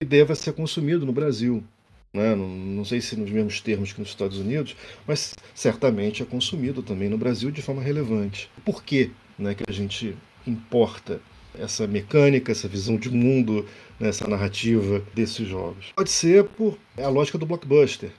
que 0.00 0.06
deva 0.06 0.34
ser 0.34 0.52
consumido 0.52 1.06
no 1.06 1.12
Brasil. 1.12 1.64
Né? 2.12 2.34
Não, 2.34 2.48
não, 2.48 2.84
sei 2.84 3.00
se 3.00 3.16
nos 3.16 3.30
mesmos 3.30 3.60
termos 3.60 3.92
que 3.92 4.00
nos 4.00 4.10
Estados 4.10 4.38
Unidos, 4.38 4.76
mas 5.06 5.34
certamente 5.54 6.22
é 6.22 6.26
consumido 6.26 6.82
também 6.82 7.08
no 7.08 7.18
Brasil 7.18 7.50
de 7.50 7.62
forma 7.62 7.82
relevante. 7.82 8.50
Por 8.64 8.84
que, 8.84 9.10
né, 9.38 9.54
que 9.54 9.64
a 9.66 9.72
gente 9.72 10.16
importa 10.46 11.20
essa 11.58 11.86
mecânica, 11.86 12.52
essa 12.52 12.68
visão 12.68 12.96
de 12.96 13.10
mundo, 13.10 13.66
né, 13.98 14.08
essa 14.08 14.26
narrativa 14.26 15.02
desses 15.14 15.46
jogos? 15.46 15.92
Pode 15.96 16.10
ser 16.10 16.44
por 16.44 16.78
a 16.96 17.08
lógica 17.08 17.38
do 17.38 17.46
blockbuster. 17.46 18.10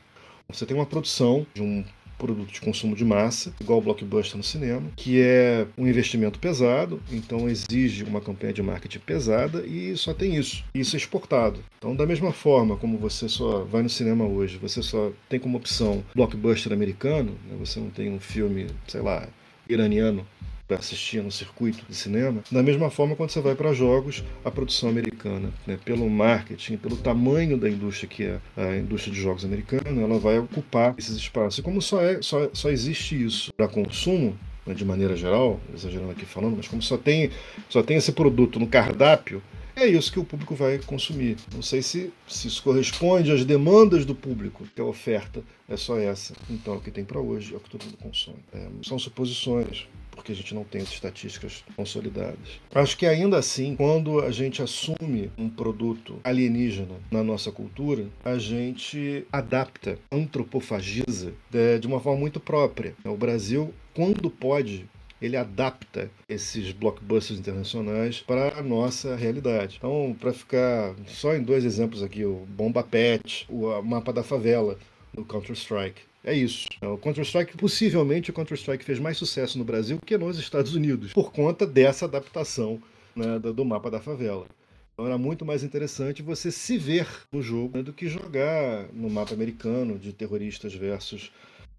Você 0.47 0.65
tem 0.65 0.75
uma 0.75 0.85
produção 0.85 1.45
de 1.53 1.61
um 1.61 1.83
produto 2.17 2.51
de 2.51 2.61
consumo 2.61 2.95
de 2.95 3.03
massa, 3.03 3.53
igual 3.59 3.79
o 3.79 3.81
blockbuster 3.81 4.37
no 4.37 4.43
cinema, 4.43 4.89
que 4.95 5.21
é 5.21 5.67
um 5.77 5.87
investimento 5.87 6.39
pesado, 6.39 7.01
então 7.11 7.49
exige 7.49 8.03
uma 8.03 8.21
campanha 8.21 8.53
de 8.53 8.61
marketing 8.61 8.99
pesada 8.99 9.65
e 9.65 9.95
só 9.97 10.13
tem 10.13 10.35
isso. 10.35 10.63
Isso 10.73 10.95
é 10.95 10.97
exportado. 10.97 11.59
Então, 11.77 11.95
da 11.95 12.05
mesma 12.05 12.31
forma 12.31 12.77
como 12.77 12.97
você 12.97 13.27
só 13.27 13.63
vai 13.63 13.81
no 13.81 13.89
cinema 13.89 14.25
hoje, 14.25 14.57
você 14.57 14.81
só 14.81 15.11
tem 15.29 15.39
como 15.39 15.57
opção 15.57 16.03
blockbuster 16.15 16.71
americano, 16.71 17.37
né? 17.49 17.55
você 17.59 17.79
não 17.79 17.89
tem 17.89 18.09
um 18.09 18.19
filme, 18.19 18.67
sei 18.87 19.01
lá, 19.01 19.27
iraniano 19.67 20.25
para 20.67 20.77
assistir 20.77 21.21
no 21.21 21.31
circuito 21.31 21.85
de 21.87 21.95
cinema. 21.95 22.43
Da 22.51 22.63
mesma 22.63 22.89
forma, 22.89 23.15
quando 23.15 23.29
você 23.29 23.41
vai 23.41 23.55
para 23.55 23.73
jogos, 23.73 24.23
a 24.43 24.51
produção 24.51 24.89
americana, 24.89 25.53
né, 25.65 25.77
pelo 25.83 26.09
marketing, 26.09 26.77
pelo 26.77 26.97
tamanho 26.97 27.57
da 27.57 27.69
indústria 27.69 28.07
que 28.07 28.23
é 28.23 28.39
a 28.57 28.75
indústria 28.77 29.13
de 29.13 29.21
jogos 29.21 29.45
americana, 29.45 30.01
ela 30.01 30.19
vai 30.19 30.39
ocupar 30.39 30.95
esses 30.97 31.15
espaços. 31.15 31.59
E 31.59 31.61
como 31.61 31.81
só, 31.81 32.01
é, 32.01 32.21
só, 32.21 32.49
só 32.53 32.69
existe 32.69 33.23
isso 33.23 33.53
para 33.53 33.67
consumo, 33.67 34.37
né, 34.65 34.73
de 34.73 34.83
maneira 34.83 35.15
geral, 35.15 35.59
exagerando 35.73 36.11
aqui 36.11 36.25
falando, 36.25 36.57
mas 36.57 36.67
como 36.67 36.81
só 36.81 36.97
tem, 36.97 37.29
só 37.69 37.83
tem 37.83 37.97
esse 37.97 38.11
produto 38.11 38.59
no 38.59 38.67
cardápio, 38.67 39.41
é 39.75 39.85
isso 39.85 40.11
que 40.11 40.19
o 40.19 40.23
público 40.23 40.55
vai 40.55 40.79
consumir. 40.79 41.35
Não 41.53 41.61
sei 41.61 41.81
se, 41.81 42.11
se 42.25 42.47
isso 42.47 42.63
corresponde 42.63 43.29
às 43.29 43.43
demandas 43.43 44.05
do 44.05 44.15
público, 44.15 44.65
que 44.73 44.79
a 44.79 44.85
oferta 44.85 45.43
é 45.67 45.75
só 45.75 45.99
essa. 45.99 46.33
Então, 46.49 46.75
é 46.75 46.77
o 46.77 46.79
que 46.79 46.89
tem 46.89 47.03
para 47.03 47.19
hoje 47.19 47.53
é 47.53 47.57
o 47.57 47.59
que 47.59 47.69
todo 47.69 47.83
mundo 47.83 47.97
consome. 47.97 48.37
É, 48.53 48.67
são 48.83 48.97
suposições 48.97 49.85
porque 50.15 50.31
a 50.31 50.35
gente 50.35 50.55
não 50.55 50.63
tem 50.63 50.81
as 50.81 50.89
estatísticas 50.89 51.63
consolidadas. 51.75 52.59
Acho 52.73 52.97
que 52.97 53.05
ainda 53.05 53.37
assim, 53.37 53.75
quando 53.75 54.21
a 54.21 54.31
gente 54.31 54.61
assume 54.61 55.31
um 55.37 55.49
produto 55.49 56.19
alienígena 56.23 56.95
na 57.11 57.23
nossa 57.23 57.51
cultura, 57.51 58.07
a 58.23 58.37
gente 58.37 59.25
adapta, 59.31 59.99
antropofagiza 60.11 61.33
de, 61.49 61.79
de 61.79 61.87
uma 61.87 61.99
forma 61.99 62.19
muito 62.19 62.39
própria. 62.39 62.95
O 63.03 63.15
Brasil, 63.15 63.73
quando 63.93 64.29
pode, 64.29 64.87
ele 65.21 65.37
adapta 65.37 66.09
esses 66.27 66.71
blockbusters 66.71 67.39
internacionais 67.39 68.19
para 68.19 68.59
a 68.59 68.61
nossa 68.61 69.15
realidade. 69.15 69.77
Então, 69.77 70.15
para 70.19 70.33
ficar 70.33 70.95
só 71.07 71.35
em 71.35 71.43
dois 71.43 71.63
exemplos 71.65 72.03
aqui, 72.03 72.25
o 72.25 72.45
Bomba 72.49 72.83
Pet, 72.83 73.45
o 73.49 73.81
Mapa 73.81 74.11
da 74.11 74.23
Favela, 74.23 74.77
do 75.13 75.23
Counter-Strike. 75.23 76.01
É 76.25 76.33
isso. 76.33 76.67
É, 76.81 76.87
o 76.87 76.97
Counter-Strike, 76.97 77.55
possivelmente 77.55 78.31
o 78.31 78.33
Counter-Strike 78.33 78.83
fez 78.83 78.97
mais 78.99 79.15
sucesso 79.15 79.59
no 79.59 79.63
Brasil 79.63 79.99
que 80.03 80.17
nos 80.17 80.39
Estados 80.39 80.73
Unidos, 80.73 81.13
por 81.13 81.31
conta 81.31 81.67
dessa 81.67 82.05
adaptação 82.05 82.81
né, 83.15 83.37
do 83.37 83.63
mapa 83.63 83.91
da 83.91 84.01
favela. 84.01 84.47
Então 84.93 85.05
era 85.05 85.19
muito 85.19 85.45
mais 85.45 85.63
interessante 85.63 86.23
você 86.23 86.51
se 86.51 86.79
ver 86.79 87.07
no 87.31 87.43
jogo 87.43 87.77
né, 87.77 87.83
do 87.83 87.93
que 87.93 88.07
jogar 88.07 88.87
no 88.91 89.07
mapa 89.07 89.35
americano 89.35 89.99
de 89.99 90.11
terroristas 90.11 90.73
versus 90.73 91.31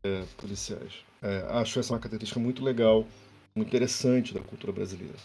é, 0.05 0.23
policiais. 0.37 0.93
É, 1.21 1.45
acho 1.49 1.81
essa 1.81 1.93
uma 1.93 1.99
característica 1.99 2.38
muito 2.38 2.62
legal, 2.62 3.05
muito 3.53 3.67
interessante 3.67 4.33
da 4.33 4.41
cultura 4.41 4.73
brasileira. 4.73 5.17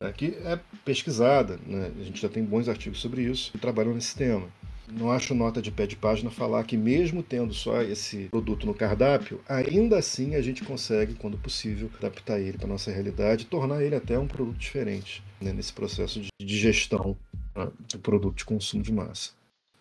É, 0.00 0.12
que 0.12 0.26
é 0.44 0.60
pesquisada, 0.84 1.58
né? 1.66 1.90
a 1.98 2.04
gente 2.04 2.22
já 2.22 2.28
tem 2.28 2.44
bons 2.44 2.68
artigos 2.68 3.00
sobre 3.00 3.22
isso 3.22 3.50
e 3.52 3.58
trabalham 3.58 3.94
nesse 3.94 4.14
tema 4.14 4.48
não 4.92 5.10
acho 5.10 5.34
nota 5.34 5.60
de 5.60 5.70
pé 5.70 5.86
de 5.86 5.96
página 5.96 6.30
falar 6.30 6.64
que 6.64 6.76
mesmo 6.76 7.22
tendo 7.22 7.52
só 7.52 7.82
esse 7.82 8.28
produto 8.30 8.66
no 8.66 8.74
cardápio, 8.74 9.40
ainda 9.48 9.98
assim 9.98 10.34
a 10.34 10.42
gente 10.42 10.64
consegue, 10.64 11.14
quando 11.14 11.38
possível, 11.38 11.90
adaptar 11.98 12.40
ele 12.40 12.58
para 12.58 12.68
nossa 12.68 12.90
realidade 12.90 13.46
tornar 13.46 13.82
ele 13.82 13.94
até 13.94 14.18
um 14.18 14.26
produto 14.26 14.58
diferente 14.58 15.22
né, 15.40 15.52
nesse 15.52 15.72
processo 15.72 16.20
de 16.20 16.30
gestão 16.58 17.16
né, 17.56 17.68
do 17.92 17.98
produto 17.98 18.38
de 18.38 18.44
consumo 18.44 18.82
de 18.82 18.92
massa. 18.92 19.32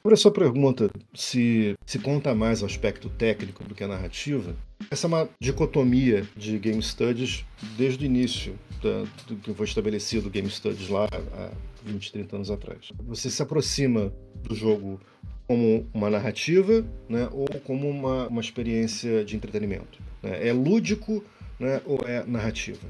Sobre 0.01 0.13
a 0.13 0.17
sua 0.17 0.31
pergunta 0.31 0.89
se 1.13 1.75
se 1.85 1.99
conta 1.99 2.33
mais 2.33 2.61
o 2.61 2.65
aspecto 2.65 3.09
técnico 3.09 3.63
do 3.65 3.75
que 3.75 3.83
a 3.83 3.87
narrativa, 3.87 4.55
essa 4.89 5.07
é 5.07 5.09
uma 5.09 5.29
dicotomia 5.41 6.25
de 6.37 6.57
Game 6.57 6.81
Studies 6.81 7.45
desde 7.77 8.03
o 8.03 8.05
início 8.05 8.57
da, 8.81 9.03
do 9.27 9.35
que 9.35 9.53
foi 9.53 9.65
estabelecido 9.65 10.27
o 10.27 10.31
Game 10.31 10.49
Studies 10.49 10.87
lá 10.87 11.05
há 11.11 11.51
20, 11.83 12.11
30 12.11 12.35
anos 12.35 12.51
atrás. 12.51 12.91
Você 13.05 13.29
se 13.29 13.41
aproxima 13.41 14.13
do 14.43 14.55
jogo 14.55 14.99
como 15.47 15.87
uma 15.93 16.09
narrativa 16.09 16.85
né, 17.09 17.27
ou 17.31 17.47
como 17.61 17.89
uma, 17.89 18.27
uma 18.27 18.41
experiência 18.41 19.25
de 19.25 19.35
entretenimento. 19.35 19.99
Né? 20.21 20.47
É 20.47 20.53
lúdico 20.53 21.23
né, 21.59 21.81
ou 21.85 21.99
é 22.05 22.23
narrativa? 22.25 22.87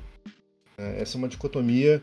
É, 0.77 1.01
essa 1.01 1.15
é 1.15 1.19
uma 1.19 1.27
dicotomia 1.27 2.01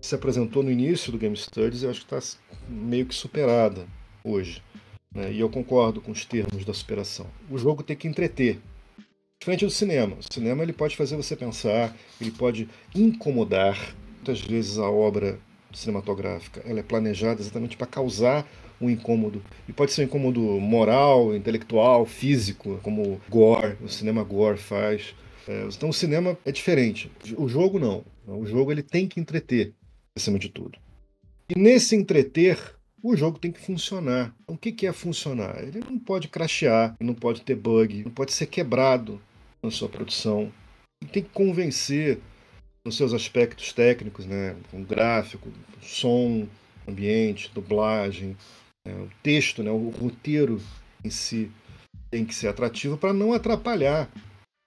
que 0.00 0.06
se 0.06 0.14
apresentou 0.14 0.62
no 0.62 0.70
início 0.70 1.12
do 1.12 1.18
Game 1.18 1.36
Studies 1.36 1.82
e 1.82 1.84
eu 1.84 1.90
acho 1.90 2.04
que 2.04 2.14
está 2.14 2.38
meio 2.68 3.06
que 3.06 3.14
superada 3.14 3.86
hoje. 4.24 4.62
Né? 5.14 5.32
E 5.32 5.40
eu 5.40 5.48
concordo 5.48 6.00
com 6.00 6.10
os 6.10 6.24
termos 6.24 6.64
da 6.64 6.74
superação. 6.74 7.26
O 7.50 7.58
jogo 7.58 7.82
tem 7.82 7.96
que 7.96 8.08
entreter. 8.08 8.60
Diferente 9.40 9.64
do 9.64 9.70
cinema. 9.70 10.16
O 10.16 10.32
cinema 10.32 10.62
ele 10.62 10.72
pode 10.72 10.96
fazer 10.96 11.16
você 11.16 11.36
pensar, 11.36 11.96
ele 12.20 12.30
pode 12.30 12.68
incomodar. 12.94 13.94
Muitas 14.16 14.40
vezes 14.40 14.78
a 14.78 14.88
obra 14.88 15.38
cinematográfica 15.78 16.62
ela 16.64 16.80
é 16.80 16.82
planejada 16.82 17.40
exatamente 17.40 17.76
para 17.76 17.86
causar 17.86 18.46
um 18.80 18.90
incômodo. 18.90 19.42
E 19.68 19.72
pode 19.72 19.92
ser 19.92 20.02
um 20.02 20.04
incômodo 20.04 20.40
moral, 20.40 21.34
intelectual, 21.34 22.04
físico, 22.04 22.80
como 22.82 23.20
gore, 23.28 23.76
o 23.80 23.88
cinema 23.88 24.24
gore 24.24 24.58
faz. 24.58 25.14
É, 25.46 25.66
então 25.74 25.88
o 25.88 25.94
cinema 25.94 26.36
é 26.44 26.52
diferente. 26.52 27.10
O 27.36 27.48
jogo 27.48 27.78
não. 27.78 28.04
O 28.26 28.44
jogo 28.46 28.72
ele 28.72 28.82
tem 28.82 29.06
que 29.06 29.20
entreter, 29.20 29.72
acima 30.16 30.38
de 30.38 30.48
tudo. 30.48 30.78
E 31.48 31.58
nesse 31.58 31.94
entreter, 31.94 32.58
o 33.02 33.16
jogo 33.16 33.38
tem 33.38 33.50
que 33.50 33.60
funcionar. 33.60 34.34
Então, 34.42 34.54
o 34.54 34.58
que 34.58 34.86
é 34.86 34.92
funcionar? 34.92 35.60
Ele 35.62 35.80
não 35.80 35.98
pode 35.98 36.28
crashear, 36.28 36.94
não 37.00 37.14
pode 37.14 37.42
ter 37.42 37.56
bug, 37.56 38.04
não 38.04 38.12
pode 38.12 38.32
ser 38.32 38.46
quebrado 38.46 39.20
na 39.62 39.70
sua 39.70 39.88
produção. 39.88 40.52
Ele 41.02 41.10
tem 41.10 41.22
que 41.22 41.30
convencer 41.30 42.20
nos 42.84 42.96
seus 42.96 43.12
aspectos 43.12 43.72
técnicos, 43.72 44.26
né, 44.26 44.56
com 44.70 44.82
gráfico, 44.82 45.48
som, 45.80 46.48
ambiente, 46.88 47.50
dublagem, 47.54 48.36
Né? 48.84 48.92
O 48.94 49.08
texto, 49.22 49.62
né, 49.62 49.70
o 49.70 49.90
roteiro 49.90 50.60
em 51.04 51.10
si 51.10 51.50
tem 52.10 52.24
que 52.24 52.34
ser 52.34 52.48
atrativo 52.48 52.96
para 52.96 53.12
não 53.12 53.32
atrapalhar 53.32 54.10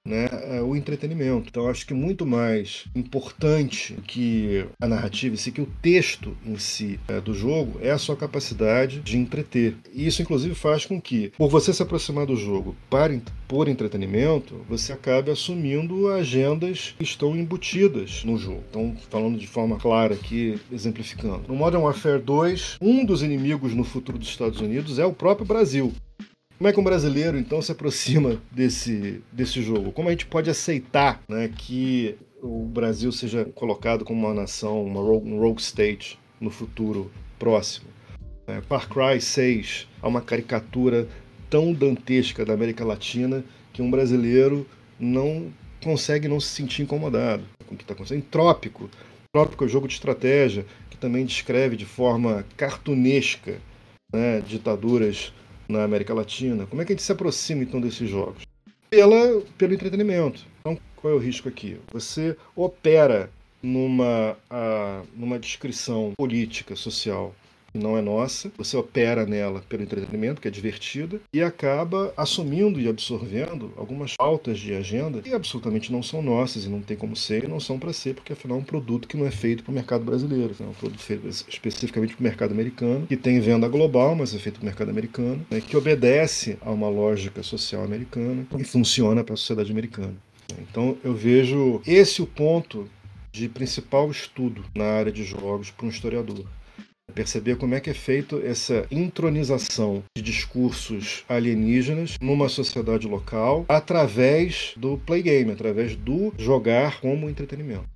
né, 0.06 0.30
é, 0.32 0.62
o 0.62 0.76
entretenimento. 0.76 1.48
Então, 1.50 1.68
acho 1.68 1.86
que 1.86 1.94
muito 1.94 2.26
mais 2.26 2.86
importante 2.96 3.96
que 4.08 4.66
a 4.80 4.88
narrativa 4.88 5.36
si, 5.36 5.52
que 5.52 5.62
o 5.62 5.70
texto 5.82 6.36
em 6.46 6.58
si 6.58 7.00
é, 7.08 7.20
do 7.20 7.34
jogo, 7.34 7.80
é 7.82 7.92
a 7.92 7.98
sua 7.98 8.16
capacidade 8.16 9.00
de 9.00 9.18
entreter. 9.18 9.76
E 9.94 10.06
isso, 10.06 10.22
inclusive, 10.22 10.54
faz 10.56 10.86
com 10.86 11.02
que, 11.02 11.32
por 11.38 11.50
você 11.50 11.74
se 11.74 11.82
aproximar 11.82 12.26
do 12.26 12.36
jogo 12.36 12.76
para, 12.90 13.20
por 13.48 13.68
entretenimento, 13.68 14.62
você 14.68 14.94
acabe 14.94 15.32
assumindo 15.32 16.10
agendas 16.10 16.94
que 16.98 17.04
estão 17.04 17.36
embutidas 17.36 18.24
no 18.24 18.38
jogo. 18.38 18.64
Então, 18.70 18.96
falando 19.10 19.38
de 19.38 19.48
forma 19.48 19.78
clara 19.78 20.14
aqui, 20.14 20.60
exemplificando. 20.72 21.44
No 21.48 21.56
Modern 21.56 21.84
Warfare 21.84 22.22
2, 22.22 22.78
um 22.82 23.06
dos 23.06 23.24
inimigos 23.24 23.74
no 23.74 23.84
futuro 23.84 24.18
dos 24.18 24.30
Estados 24.30 24.60
Unidos 24.60 25.00
é 25.00 25.06
o 25.06 25.14
próprio 25.14 25.46
Brasil. 25.46 25.94
Como 26.58 26.70
é 26.70 26.74
que 26.74 26.80
um 26.80 26.84
brasileiro 26.84 27.38
então 27.38 27.62
se 27.62 27.74
aproxima 27.74 28.42
desse, 28.50 29.22
desse 29.30 29.62
jogo? 29.62 29.92
Como 29.92 30.08
a 30.08 30.12
gente 30.12 30.26
pode 30.26 30.50
aceitar 30.50 31.22
né, 31.28 31.50
que 31.50 32.16
o 32.42 32.64
Brasil 32.64 33.12
seja 33.12 33.44
colocado 33.44 34.06
como 34.06 34.26
uma 34.26 34.34
nação, 34.34 34.82
uma 34.82 35.02
rogue, 35.02 35.30
um 35.30 35.40
rogue 35.40 35.62
state 35.62 36.18
no 36.40 36.50
futuro 36.50 37.12
próximo? 37.38 37.88
É, 38.48 38.62
Far 38.62 38.88
Cry 38.88 39.20
6 39.20 39.88
é 40.02 40.08
uma 40.08 40.22
caricatura 40.22 41.10
tão 41.50 41.74
dantesca 41.74 42.46
da 42.46 42.54
América 42.54 42.86
Latina 42.86 43.44
que 43.74 43.82
um 43.82 43.92
brasileiro 43.92 44.66
não 44.98 45.52
consegue 45.84 46.30
não 46.30 46.40
se 46.40 46.48
sentir 46.48 46.84
incomodado 46.84 47.44
com 47.68 47.76
o 47.76 47.78
que 47.78 47.84
está 47.84 47.94
acontecendo. 47.94 48.24
Trópico. 48.32 48.90
Trópico 49.34 49.66
é 49.66 49.68
um 49.68 49.70
jogo 49.70 49.90
de 49.90 49.96
estratégia 49.96 50.66
que 50.90 50.96
também 50.96 51.26
descreve 51.26 51.76
de 51.76 51.86
forma 51.86 52.46
cartunesca 52.56 53.60
né, 54.14 54.40
ditaduras 54.40 55.34
na 55.68 55.84
América 55.84 56.14
Latina. 56.14 56.66
Como 56.66 56.82
é 56.82 56.86
que 56.86 56.94
a 56.94 56.96
gente 56.96 57.04
se 57.04 57.12
aproxima 57.12 57.64
então 57.64 57.82
desses 57.82 58.10
jogos? 58.10 58.44
Pela, 58.90 59.42
pelo 59.58 59.74
entretenimento. 59.74 60.46
Então, 60.60 60.78
qual 60.96 61.14
é 61.14 61.16
o 61.16 61.20
risco 61.20 61.50
aqui? 61.50 61.78
Você 61.92 62.36
opera 62.56 63.30
numa, 63.62 64.38
a, 64.50 65.02
numa 65.16 65.40
descrição 65.40 66.14
política, 66.18 66.76
social, 66.76 67.34
não 67.78 67.98
é 67.98 68.02
nossa, 68.02 68.52
você 68.58 68.76
opera 68.78 69.26
nela 69.26 69.64
pelo 69.68 69.84
entretenimento, 69.84 70.42
que 70.42 70.48
é 70.48 70.52
divertida, 70.52 71.20
e 71.34 71.42
acaba 71.42 72.14
assumindo 72.16 72.80
e 72.80 72.88
absorvendo 72.88 73.72
algumas 73.76 74.16
pautas 74.16 74.60
de 74.60 74.74
agenda 74.74 75.22
que 75.22 75.34
absolutamente 75.34 75.92
não 75.92 76.02
são 76.02 76.22
nossas 76.22 76.66
e 76.66 76.70
não 76.70 76.82
tem 76.82 76.98
como 76.98 77.16
ser 77.16 77.44
e 77.44 77.48
não 77.48 77.60
são 77.60 77.78
para 77.78 77.94
ser, 77.94 78.16
porque 78.16 78.34
afinal 78.34 78.58
é 78.58 78.62
um 78.62 78.64
produto 78.64 79.08
que 79.08 79.18
não 79.18 79.26
é 79.26 79.32
feito 79.32 79.64
para 79.64 79.72
o 79.72 79.76
mercado 79.76 80.04
brasileiro, 80.04 80.56
é 80.60 80.64
um 80.64 80.74
produto 80.74 81.02
feito 81.02 81.28
especificamente 81.28 82.16
para 82.16 82.22
o 82.22 82.24
mercado 82.24 82.52
americano, 82.52 83.08
que 83.08 83.18
tem 83.18 83.40
venda 83.40 83.68
global, 83.68 84.16
mas 84.16 84.34
é 84.34 84.40
feito 84.40 84.56
para 84.56 84.64
o 84.64 84.66
mercado 84.66 84.90
americano, 84.90 85.46
né, 85.50 85.62
que 85.62 85.76
obedece 85.76 86.58
a 86.62 86.72
uma 86.72 86.90
lógica 86.90 87.44
social 87.44 87.84
americana 87.84 88.46
e 88.58 88.64
funciona 88.64 89.24
para 89.24 89.34
a 89.34 89.38
sociedade 89.38 89.72
americana. 89.72 90.14
Então 90.60 90.98
eu 91.04 91.14
vejo 91.14 91.82
esse 91.86 92.22
o 92.22 92.28
ponto 92.28 92.88
de 93.32 93.50
principal 93.50 94.10
estudo 94.10 94.64
na 94.74 94.86
área 94.86 95.12
de 95.12 95.24
jogos 95.24 95.72
para 95.72 95.86
um 95.86 95.90
historiador 95.90 96.46
perceber 97.16 97.56
como 97.58 97.74
é 97.74 97.80
que 97.80 97.90
é 97.90 97.94
feito 97.94 98.40
essa 98.44 98.86
intronização 98.92 100.04
de 100.16 100.22
discursos 100.22 101.24
alienígenas 101.30 102.18
numa 102.22 102.50
sociedade 102.50 103.08
local 103.08 103.66
através 103.70 104.74
do 104.76 104.98
playgame, 104.98 105.52
através 105.52 105.96
do 105.96 106.34
jogar 106.38 107.00
como 107.00 107.30
entretenimento. 107.30 107.88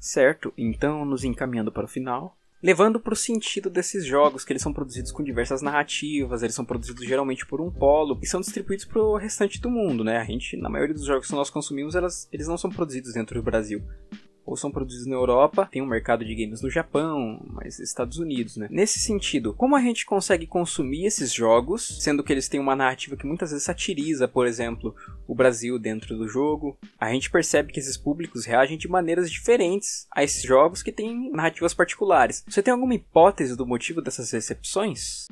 Certo, 0.00 0.52
então 0.56 1.04
nos 1.04 1.24
encaminhando 1.24 1.72
para 1.72 1.84
o 1.84 1.88
final, 1.88 2.36
levando 2.62 2.98
para 3.00 3.12
o 3.12 3.16
sentido 3.16 3.70
desses 3.70 4.04
jogos, 4.04 4.44
que 4.44 4.52
eles 4.52 4.62
são 4.62 4.72
produzidos 4.72 5.12
com 5.12 5.22
diversas 5.22 5.62
narrativas, 5.62 6.42
eles 6.42 6.54
são 6.54 6.64
produzidos 6.64 7.06
geralmente 7.06 7.46
por 7.46 7.60
um 7.60 7.70
polo 7.70 8.18
e 8.22 8.26
são 8.26 8.40
distribuídos 8.40 8.84
para 8.84 9.02
o 9.02 9.16
restante 9.16 9.60
do 9.60 9.70
mundo, 9.70 10.02
né? 10.02 10.18
A 10.18 10.24
gente, 10.24 10.56
na 10.56 10.68
maioria 10.68 10.94
dos 10.94 11.04
jogos 11.04 11.28
que 11.28 11.34
nós 11.34 11.50
consumimos, 11.50 11.94
elas, 11.94 12.28
eles 12.32 12.48
não 12.48 12.58
são 12.58 12.70
produzidos 12.70 13.12
dentro 13.12 13.38
do 13.38 13.44
Brasil 13.44 13.82
ou 14.48 14.56
são 14.56 14.70
produzidos 14.70 15.06
na 15.06 15.14
Europa, 15.14 15.68
tem 15.70 15.82
um 15.82 15.86
mercado 15.86 16.24
de 16.24 16.34
games 16.34 16.62
no 16.62 16.70
Japão, 16.70 17.38
mas 17.52 17.78
Estados 17.78 18.18
Unidos, 18.18 18.56
né? 18.56 18.66
Nesse 18.70 18.98
sentido, 18.98 19.52
como 19.52 19.76
a 19.76 19.80
gente 19.80 20.06
consegue 20.06 20.46
consumir 20.46 21.04
esses 21.04 21.32
jogos, 21.32 21.98
sendo 22.00 22.24
que 22.24 22.32
eles 22.32 22.48
têm 22.48 22.58
uma 22.58 22.74
narrativa 22.74 23.16
que 23.16 23.26
muitas 23.26 23.50
vezes 23.50 23.64
satiriza, 23.64 24.26
por 24.26 24.46
exemplo, 24.46 24.94
o 25.26 25.34
Brasil 25.34 25.78
dentro 25.78 26.16
do 26.16 26.26
jogo, 26.26 26.78
a 26.98 27.12
gente 27.12 27.30
percebe 27.30 27.72
que 27.72 27.78
esses 27.78 27.98
públicos 27.98 28.46
reagem 28.46 28.78
de 28.78 28.88
maneiras 28.88 29.30
diferentes 29.30 30.06
a 30.10 30.24
esses 30.24 30.42
jogos 30.42 30.82
que 30.82 30.92
têm 30.92 31.30
narrativas 31.30 31.74
particulares. 31.74 32.42
Você 32.48 32.62
tem 32.62 32.72
alguma 32.72 32.94
hipótese 32.94 33.54
do 33.54 33.66
motivo 33.66 34.00
dessas 34.00 34.30
recepções? 34.30 35.26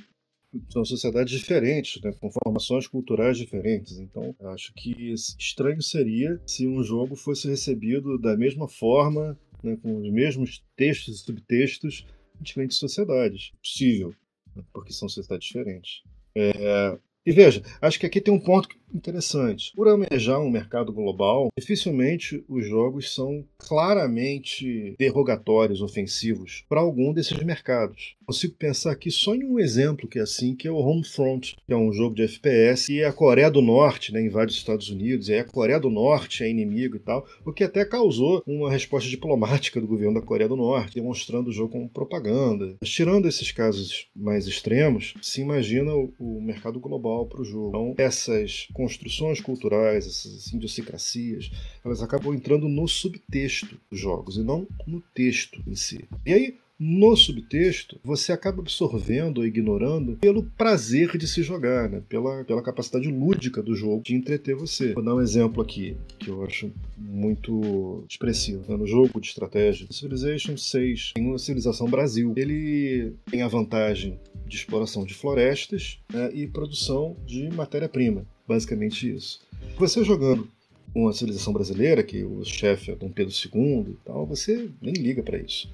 São 0.70 0.84
sociedades 0.84 1.38
diferentes, 1.38 2.00
né, 2.02 2.12
com 2.20 2.30
formações 2.30 2.86
culturais 2.86 3.38
diferentes. 3.38 3.98
Então, 3.98 4.34
acho 4.52 4.72
que 4.74 5.12
estranho 5.12 5.82
seria 5.82 6.40
se 6.46 6.66
um 6.66 6.82
jogo 6.82 7.16
fosse 7.16 7.48
recebido 7.48 8.18
da 8.18 8.36
mesma 8.36 8.68
forma, 8.68 9.38
né, 9.62 9.76
com 9.82 10.00
os 10.00 10.10
mesmos 10.10 10.64
textos 10.76 11.20
e 11.20 11.24
subtextos 11.24 12.06
em 12.40 12.42
diferentes 12.42 12.78
sociedades. 12.78 13.52
Possível, 13.62 14.14
né, 14.54 14.62
porque 14.72 14.92
são 14.92 15.08
sociedades 15.08 15.46
diferentes. 15.46 16.02
É, 16.34 16.98
e 17.24 17.32
veja, 17.32 17.60
acho 17.80 17.98
que 17.98 18.06
aqui 18.06 18.20
tem 18.20 18.32
um 18.32 18.38
ponto 18.38 18.68
interessante. 18.96 19.72
Por 19.74 19.88
almejar 19.88 20.40
um 20.40 20.50
mercado 20.50 20.92
global, 20.92 21.48
dificilmente 21.58 22.44
os 22.48 22.66
jogos 22.66 23.14
são 23.14 23.44
claramente 23.58 24.94
derrogatórios, 24.98 25.80
ofensivos 25.80 26.64
para 26.68 26.80
algum 26.80 27.12
desses 27.12 27.38
mercados. 27.42 28.16
Consigo 28.24 28.54
pensar 28.54 28.92
aqui 28.92 29.10
só 29.10 29.34
em 29.34 29.44
um 29.44 29.58
exemplo 29.58 30.08
que 30.08 30.18
é 30.18 30.22
assim, 30.22 30.54
que 30.54 30.66
é 30.66 30.70
o 30.70 30.78
Homefront, 30.78 31.56
que 31.64 31.72
é 31.72 31.76
um 31.76 31.92
jogo 31.92 32.14
de 32.14 32.22
FPS 32.22 32.92
e 32.92 33.04
a 33.04 33.12
Coreia 33.12 33.50
do 33.50 33.62
Norte 33.62 34.12
né, 34.12 34.20
invade 34.20 34.52
os 34.52 34.58
Estados 34.58 34.90
Unidos, 34.90 35.28
e 35.28 35.34
a 35.34 35.44
Coreia 35.44 35.78
do 35.78 35.90
Norte 35.90 36.42
é 36.42 36.50
inimigo 36.50 36.96
e 36.96 36.98
tal, 36.98 37.26
o 37.44 37.52
que 37.52 37.64
até 37.64 37.84
causou 37.84 38.42
uma 38.46 38.70
resposta 38.70 39.08
diplomática 39.08 39.80
do 39.80 39.86
governo 39.86 40.20
da 40.20 40.26
Coreia 40.26 40.48
do 40.48 40.56
Norte, 40.56 40.94
demonstrando 40.94 41.50
o 41.50 41.52
jogo 41.52 41.72
como 41.72 41.88
propaganda. 41.88 42.76
Tirando 42.82 43.28
esses 43.28 43.52
casos 43.52 44.08
mais 44.14 44.46
extremos, 44.46 45.14
se 45.20 45.40
imagina 45.40 45.94
o, 45.94 46.12
o 46.18 46.42
mercado 46.42 46.80
global 46.80 47.26
para 47.26 47.42
o 47.42 47.44
jogo. 47.44 47.68
Então, 47.68 47.94
essas 47.98 48.68
construções 48.86 49.40
culturais, 49.40 50.06
essas 50.06 50.46
idiosincrasias, 50.46 51.50
elas 51.84 52.00
acabam 52.02 52.32
entrando 52.32 52.68
no 52.68 52.86
subtexto 52.86 53.76
dos 53.90 53.98
jogos 53.98 54.36
e 54.36 54.44
não 54.44 54.66
no 54.86 55.00
texto 55.12 55.60
em 55.66 55.74
si. 55.74 56.04
E 56.24 56.32
aí, 56.32 56.54
no 56.78 57.16
subtexto, 57.16 57.98
você 58.04 58.32
acaba 58.32 58.60
absorvendo 58.60 59.38
ou 59.38 59.46
ignorando 59.46 60.16
pelo 60.16 60.42
prazer 60.42 61.16
de 61.16 61.26
se 61.26 61.42
jogar, 61.42 61.88
né? 61.88 62.02
pela, 62.06 62.44
pela 62.44 62.62
capacidade 62.62 63.08
lúdica 63.08 63.62
do 63.62 63.74
jogo 63.74 64.02
de 64.02 64.14
entreter 64.14 64.54
você. 64.54 64.92
Vou 64.92 65.02
dar 65.02 65.14
um 65.14 65.20
exemplo 65.20 65.62
aqui 65.62 65.96
que 66.18 66.28
eu 66.28 66.44
acho 66.44 66.70
muito 66.98 68.04
expressivo. 68.08 68.62
Né? 68.68 68.76
No 68.76 68.86
jogo 68.86 69.20
de 69.20 69.28
estratégia, 69.28 69.86
Civilization 69.90 70.56
6 70.56 71.12
tem 71.14 71.26
uma 71.26 71.38
civilização 71.38 71.88
Brasil. 71.88 72.34
Ele 72.36 73.14
tem 73.30 73.40
a 73.40 73.48
vantagem 73.48 74.20
de 74.46 74.56
exploração 74.56 75.04
de 75.04 75.14
florestas 75.14 75.98
né? 76.12 76.30
e 76.34 76.46
produção 76.46 77.16
de 77.26 77.48
matéria-prima. 77.48 78.26
Basicamente 78.46 79.12
isso. 79.12 79.40
Você 79.76 80.04
jogando 80.04 80.48
uma 80.94 81.12
civilização 81.12 81.52
brasileira, 81.52 82.02
que 82.02 82.24
o 82.24 82.44
chefe 82.44 82.90
é 82.90 82.96
Dom 82.96 83.10
Pedro 83.10 83.34
II 83.34 83.92
e 83.92 83.96
tal, 84.04 84.26
você 84.26 84.70
nem 84.80 84.94
liga 84.94 85.22
para 85.22 85.38
isso. 85.38 85.68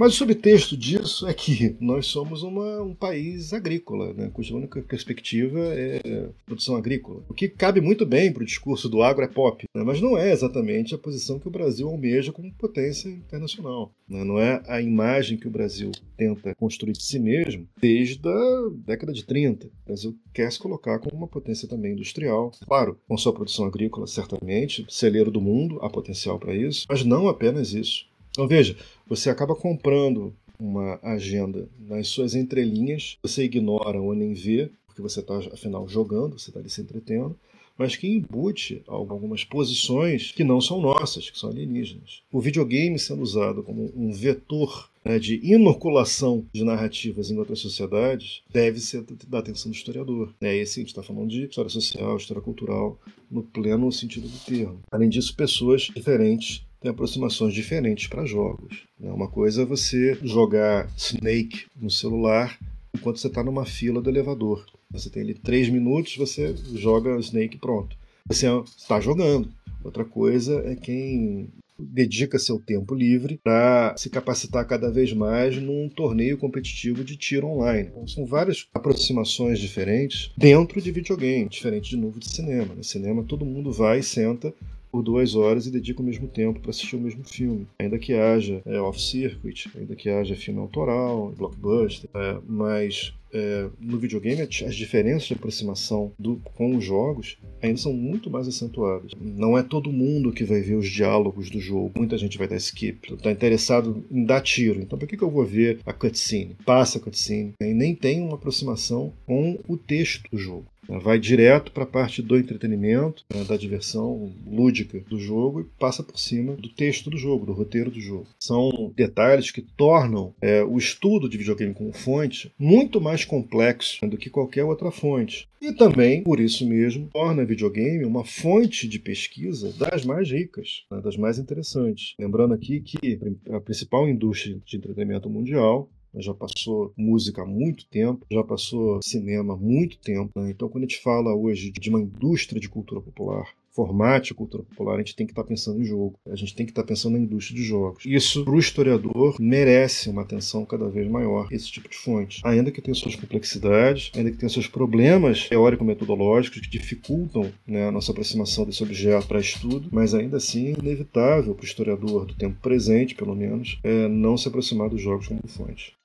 Mas 0.00 0.14
o 0.14 0.16
subtexto 0.16 0.78
disso 0.78 1.28
é 1.28 1.34
que 1.34 1.76
nós 1.78 2.06
somos 2.06 2.42
uma, 2.42 2.80
um 2.80 2.94
país 2.94 3.52
agrícola, 3.52 4.14
né, 4.14 4.30
cuja 4.32 4.56
única 4.56 4.80
perspectiva 4.80 5.58
é 5.74 6.30
produção 6.46 6.74
agrícola. 6.74 7.22
O 7.28 7.34
que 7.34 7.50
cabe 7.50 7.82
muito 7.82 8.06
bem 8.06 8.32
para 8.32 8.42
o 8.42 8.46
discurso 8.46 8.88
do 8.88 9.02
agro 9.02 9.22
é 9.22 9.28
pop, 9.28 9.62
né, 9.76 9.84
mas 9.84 10.00
não 10.00 10.16
é 10.16 10.32
exatamente 10.32 10.94
a 10.94 10.98
posição 10.98 11.38
que 11.38 11.48
o 11.48 11.50
Brasil 11.50 11.86
almeja 11.86 12.32
como 12.32 12.50
potência 12.54 13.10
internacional. 13.10 13.92
Né, 14.08 14.24
não 14.24 14.40
é 14.40 14.62
a 14.68 14.80
imagem 14.80 15.36
que 15.36 15.46
o 15.46 15.50
Brasil 15.50 15.92
tenta 16.16 16.54
construir 16.54 16.94
de 16.94 17.02
si 17.02 17.18
mesmo 17.18 17.68
desde 17.78 18.26
a 18.26 18.70
década 18.86 19.12
de 19.12 19.22
30. 19.26 19.66
O 19.66 19.70
Brasil 19.84 20.16
quer 20.32 20.50
se 20.50 20.58
colocar 20.58 20.98
como 20.98 21.14
uma 21.14 21.28
potência 21.28 21.68
também 21.68 21.92
industrial. 21.92 22.52
Claro, 22.66 22.98
com 23.06 23.18
sua 23.18 23.34
produção 23.34 23.66
agrícola, 23.66 24.06
certamente, 24.06 24.86
celeiro 24.88 25.30
do 25.30 25.42
mundo, 25.42 25.78
há 25.82 25.90
potencial 25.90 26.38
para 26.38 26.54
isso, 26.54 26.86
mas 26.88 27.04
não 27.04 27.28
apenas 27.28 27.74
isso. 27.74 28.08
Então 28.40 28.48
veja, 28.48 28.74
você 29.06 29.28
acaba 29.28 29.54
comprando 29.54 30.34
uma 30.58 30.98
agenda 31.02 31.68
nas 31.78 32.08
suas 32.08 32.34
entrelinhas, 32.34 33.18
você 33.22 33.44
ignora 33.44 34.00
ou 34.00 34.14
nem 34.14 34.32
vê, 34.32 34.70
porque 34.86 35.02
você 35.02 35.20
está, 35.20 35.36
afinal, 35.52 35.86
jogando, 35.86 36.38
você 36.38 36.48
está 36.48 36.58
ali 36.58 36.70
se 36.70 36.80
entretendo, 36.80 37.38
mas 37.76 37.96
que 37.96 38.08
embute 38.08 38.82
algumas 38.86 39.44
posições 39.44 40.32
que 40.32 40.42
não 40.42 40.58
são 40.58 40.80
nossas, 40.80 41.28
que 41.28 41.38
são 41.38 41.50
alienígenas. 41.50 42.22
O 42.32 42.40
videogame 42.40 42.98
sendo 42.98 43.20
usado 43.20 43.62
como 43.62 43.92
um 43.94 44.10
vetor 44.10 44.90
né, 45.04 45.18
de 45.18 45.38
inoculação 45.42 46.46
de 46.50 46.64
narrativas 46.64 47.30
em 47.30 47.36
outras 47.36 47.58
sociedades 47.58 48.40
deve 48.50 48.80
ser 48.80 49.04
da 49.28 49.40
atenção 49.40 49.70
do 49.70 49.74
historiador. 49.74 50.32
É 50.40 50.56
esse 50.56 50.78
a 50.78 50.82
gente 50.82 50.88
está 50.88 51.02
falando 51.02 51.28
de 51.28 51.44
história 51.44 51.70
social, 51.70 52.16
história 52.16 52.42
cultural, 52.42 52.98
no 53.30 53.42
pleno 53.42 53.92
sentido 53.92 54.28
do 54.28 54.38
termo. 54.46 54.80
Além 54.90 55.10
disso, 55.10 55.36
pessoas 55.36 55.90
diferentes 55.94 56.64
tem 56.80 56.90
aproximações 56.90 57.52
diferentes 57.52 58.08
para 58.08 58.24
jogos. 58.24 58.84
Né? 58.98 59.10
Uma 59.12 59.28
coisa 59.28 59.62
é 59.62 59.66
você 59.66 60.18
jogar 60.22 60.88
Snake 60.96 61.66
no 61.76 61.90
celular 61.90 62.58
enquanto 62.94 63.18
você 63.18 63.26
está 63.26 63.42
numa 63.44 63.66
fila 63.66 64.00
do 64.00 64.10
elevador. 64.10 64.64
Você 64.90 65.08
tem 65.10 65.22
ali 65.22 65.34
três 65.34 65.68
minutos, 65.68 66.16
você 66.16 66.54
joga 66.74 67.18
Snake 67.18 67.58
pronto. 67.58 67.96
Você 68.26 68.46
está 68.76 69.00
jogando. 69.00 69.50
Outra 69.84 70.04
coisa 70.04 70.62
é 70.66 70.74
quem 70.74 71.48
dedica 71.78 72.38
seu 72.38 72.58
tempo 72.58 72.94
livre 72.94 73.40
para 73.42 73.94
se 73.96 74.10
capacitar 74.10 74.66
cada 74.66 74.90
vez 74.90 75.12
mais 75.12 75.56
num 75.56 75.88
torneio 75.88 76.36
competitivo 76.36 77.02
de 77.02 77.16
tiro 77.16 77.46
online. 77.46 77.88
Então, 77.90 78.06
são 78.06 78.26
várias 78.26 78.68
aproximações 78.74 79.58
diferentes 79.58 80.30
dentro 80.36 80.80
de 80.80 80.90
videogame, 80.90 81.48
diferente 81.48 81.90
de 81.90 81.96
novo 81.96 82.20
de 82.20 82.28
cinema. 82.28 82.74
No 82.74 82.84
cinema 82.84 83.24
todo 83.24 83.46
mundo 83.46 83.72
vai 83.72 84.00
e 84.00 84.02
senta 84.02 84.52
por 84.90 85.02
duas 85.02 85.34
horas 85.34 85.66
e 85.66 85.70
dedica 85.70 86.02
o 86.02 86.04
mesmo 86.04 86.28
tempo 86.28 86.60
para 86.60 86.70
assistir 86.70 86.96
o 86.96 87.00
mesmo 87.00 87.24
filme. 87.24 87.66
Ainda 87.78 87.98
que 87.98 88.14
haja 88.14 88.62
é, 88.64 88.80
off-circuit, 88.80 89.70
ainda 89.76 89.94
que 89.94 90.08
haja 90.08 90.34
filme 90.34 90.60
autoral, 90.60 91.32
blockbuster, 91.36 92.08
é, 92.14 92.38
mas 92.46 93.14
é, 93.32 93.68
no 93.78 93.98
videogame 93.98 94.42
as 94.42 94.74
diferenças 94.74 95.28
de 95.28 95.34
aproximação 95.34 96.12
do, 96.18 96.40
com 96.56 96.76
os 96.76 96.84
jogos 96.84 97.38
ainda 97.62 97.78
são 97.78 97.92
muito 97.92 98.30
mais 98.30 98.48
acentuadas. 98.48 99.12
Não 99.20 99.56
é 99.56 99.62
todo 99.62 99.92
mundo 99.92 100.32
que 100.32 100.44
vai 100.44 100.60
ver 100.60 100.74
os 100.74 100.88
diálogos 100.88 101.50
do 101.50 101.60
jogo. 101.60 101.92
Muita 101.96 102.18
gente 102.18 102.38
vai 102.38 102.48
dar 102.48 102.56
skip. 102.56 103.14
Está 103.14 103.30
interessado 103.30 104.04
em 104.10 104.24
dar 104.24 104.40
tiro. 104.40 104.80
Então 104.80 104.98
por 104.98 105.06
que, 105.06 105.16
que 105.16 105.22
eu 105.22 105.30
vou 105.30 105.44
ver 105.44 105.80
a 105.86 105.92
cutscene? 105.92 106.56
Passa 106.64 106.98
a 106.98 107.00
cutscene. 107.00 107.54
E 107.60 107.72
nem 107.72 107.94
tem 107.94 108.20
uma 108.20 108.34
aproximação 108.34 109.12
com 109.26 109.58
o 109.68 109.76
texto 109.76 110.28
do 110.30 110.38
jogo. 110.38 110.66
Vai 110.88 111.18
direto 111.18 111.72
para 111.72 111.84
a 111.84 111.86
parte 111.86 112.22
do 112.22 112.36
entretenimento, 112.36 113.24
né, 113.32 113.44
da 113.44 113.56
diversão 113.56 114.32
lúdica 114.46 115.00
do 115.08 115.18
jogo 115.18 115.60
e 115.60 115.64
passa 115.78 116.02
por 116.02 116.18
cima 116.18 116.54
do 116.54 116.68
texto 116.68 117.10
do 117.10 117.16
jogo, 117.16 117.46
do 117.46 117.52
roteiro 117.52 117.90
do 117.90 118.00
jogo. 118.00 118.26
São 118.38 118.92
detalhes 118.96 119.50
que 119.50 119.62
tornam 119.62 120.34
é, 120.40 120.62
o 120.64 120.78
estudo 120.78 121.28
de 121.28 121.38
videogame 121.38 121.74
como 121.74 121.92
fonte 121.92 122.52
muito 122.58 123.00
mais 123.00 123.24
complexo 123.24 124.06
do 124.06 124.16
que 124.16 124.30
qualquer 124.30 124.64
outra 124.64 124.90
fonte. 124.90 125.48
E 125.60 125.72
também, 125.72 126.22
por 126.22 126.40
isso 126.40 126.66
mesmo, 126.66 127.08
torna 127.12 127.44
videogame 127.44 128.04
uma 128.04 128.24
fonte 128.24 128.88
de 128.88 128.98
pesquisa 128.98 129.72
das 129.74 130.04
mais 130.04 130.30
ricas, 130.30 130.84
né, 130.90 131.00
das 131.00 131.16
mais 131.16 131.38
interessantes. 131.38 132.14
Lembrando 132.18 132.54
aqui 132.54 132.80
que 132.80 133.18
a 133.50 133.60
principal 133.60 134.08
indústria 134.08 134.58
de 134.64 134.76
entretenimento 134.76 135.28
mundial 135.28 135.90
já 136.14 136.34
passou 136.34 136.92
música 136.96 137.42
há 137.42 137.46
muito 137.46 137.86
tempo, 137.86 138.26
já 138.30 138.42
passou 138.42 139.00
cinema 139.02 139.54
há 139.54 139.56
muito 139.56 139.98
tempo. 139.98 140.30
Né? 140.36 140.50
Então, 140.50 140.68
quando 140.68 140.84
a 140.84 140.86
gente 140.86 141.02
fala 141.02 141.34
hoje 141.34 141.70
de 141.70 141.90
uma 141.90 142.00
indústria 142.00 142.60
de 142.60 142.68
cultura 142.68 143.00
popular, 143.00 143.46
formate 143.72 144.34
cultura 144.34 144.64
popular, 144.64 144.96
a 144.96 144.98
gente 144.98 145.14
tem 145.14 145.26
que 145.26 145.32
estar 145.32 145.42
tá 145.42 145.48
pensando 145.48 145.80
em 145.80 145.84
jogo, 145.84 146.18
a 146.26 146.36
gente 146.36 146.54
tem 146.54 146.66
que 146.66 146.72
estar 146.72 146.82
tá 146.82 146.88
pensando 146.88 147.12
na 147.12 147.20
indústria 147.20 147.56
de 147.56 147.64
jogos. 147.64 148.04
Isso, 148.04 148.44
para 148.44 148.54
o 148.54 148.58
historiador, 148.58 149.36
merece 149.40 150.10
uma 150.10 150.22
atenção 150.22 150.64
cada 150.64 150.88
vez 150.88 151.08
maior, 151.08 151.48
esse 151.50 151.70
tipo 151.70 151.88
de 151.88 151.96
fonte. 151.96 152.40
Ainda 152.44 152.70
que 152.70 152.82
tenha 152.82 152.94
suas 152.94 153.16
complexidades, 153.16 154.10
ainda 154.14 154.30
que 154.30 154.36
tenha 154.36 154.50
seus 154.50 154.66
problemas 154.66 155.48
teórico-metodológicos 155.48 156.60
que 156.60 156.70
dificultam 156.70 157.52
né, 157.66 157.88
a 157.88 157.92
nossa 157.92 158.10
aproximação 158.12 158.64
desse 158.64 158.82
objeto 158.82 159.26
para 159.26 159.40
estudo, 159.40 159.88
mas 159.92 160.14
ainda 160.14 160.36
assim 160.36 160.68
é 160.68 160.78
inevitável 160.78 161.54
para 161.54 161.62
o 161.62 161.66
historiador 161.66 162.26
do 162.26 162.34
tempo 162.34 162.60
presente, 162.60 163.14
pelo 163.14 163.34
menos, 163.34 163.78
é, 163.84 164.08
não 164.08 164.36
se 164.36 164.48
aproximar 164.48 164.88
dos 164.88 165.00
jogos 165.00 165.28
como 165.28 165.40
fonte. 165.46 165.99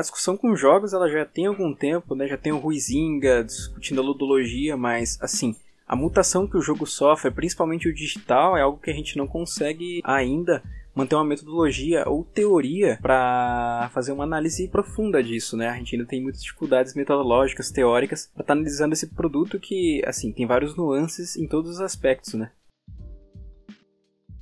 A 0.00 0.02
discussão 0.02 0.34
com 0.34 0.56
jogos 0.56 0.94
ela 0.94 1.10
já 1.10 1.26
tem 1.26 1.44
algum 1.44 1.74
tempo, 1.74 2.14
né? 2.14 2.26
Já 2.26 2.38
tem 2.38 2.52
o 2.52 2.56
Ruizinga 2.56 3.44
discutindo 3.44 4.00
a 4.00 4.04
ludologia, 4.04 4.74
mas 4.74 5.18
assim, 5.20 5.54
a 5.86 5.94
mutação 5.94 6.46
que 6.46 6.56
o 6.56 6.62
jogo 6.62 6.86
sofre, 6.86 7.30
principalmente 7.30 7.86
o 7.86 7.94
digital, 7.94 8.56
é 8.56 8.62
algo 8.62 8.78
que 8.78 8.90
a 8.90 8.94
gente 8.94 9.18
não 9.18 9.26
consegue 9.26 10.00
ainda 10.02 10.62
manter 10.94 11.16
uma 11.16 11.24
metodologia 11.26 12.08
ou 12.08 12.24
teoria 12.24 12.98
para 13.02 13.90
fazer 13.92 14.12
uma 14.12 14.24
análise 14.24 14.66
profunda 14.68 15.22
disso, 15.22 15.54
né? 15.54 15.68
A 15.68 15.76
gente 15.76 15.94
ainda 15.94 16.08
tem 16.08 16.22
muitas 16.22 16.42
dificuldades 16.42 16.94
metodológicas, 16.94 17.70
teóricas 17.70 18.24
para 18.24 18.42
estar 18.42 18.54
tá 18.54 18.58
analisando 18.58 18.94
esse 18.94 19.08
produto 19.08 19.60
que, 19.60 20.02
assim, 20.06 20.32
tem 20.32 20.46
vários 20.46 20.74
nuances 20.74 21.36
em 21.36 21.46
todos 21.46 21.72
os 21.72 21.80
aspectos, 21.82 22.32
né? 22.32 22.50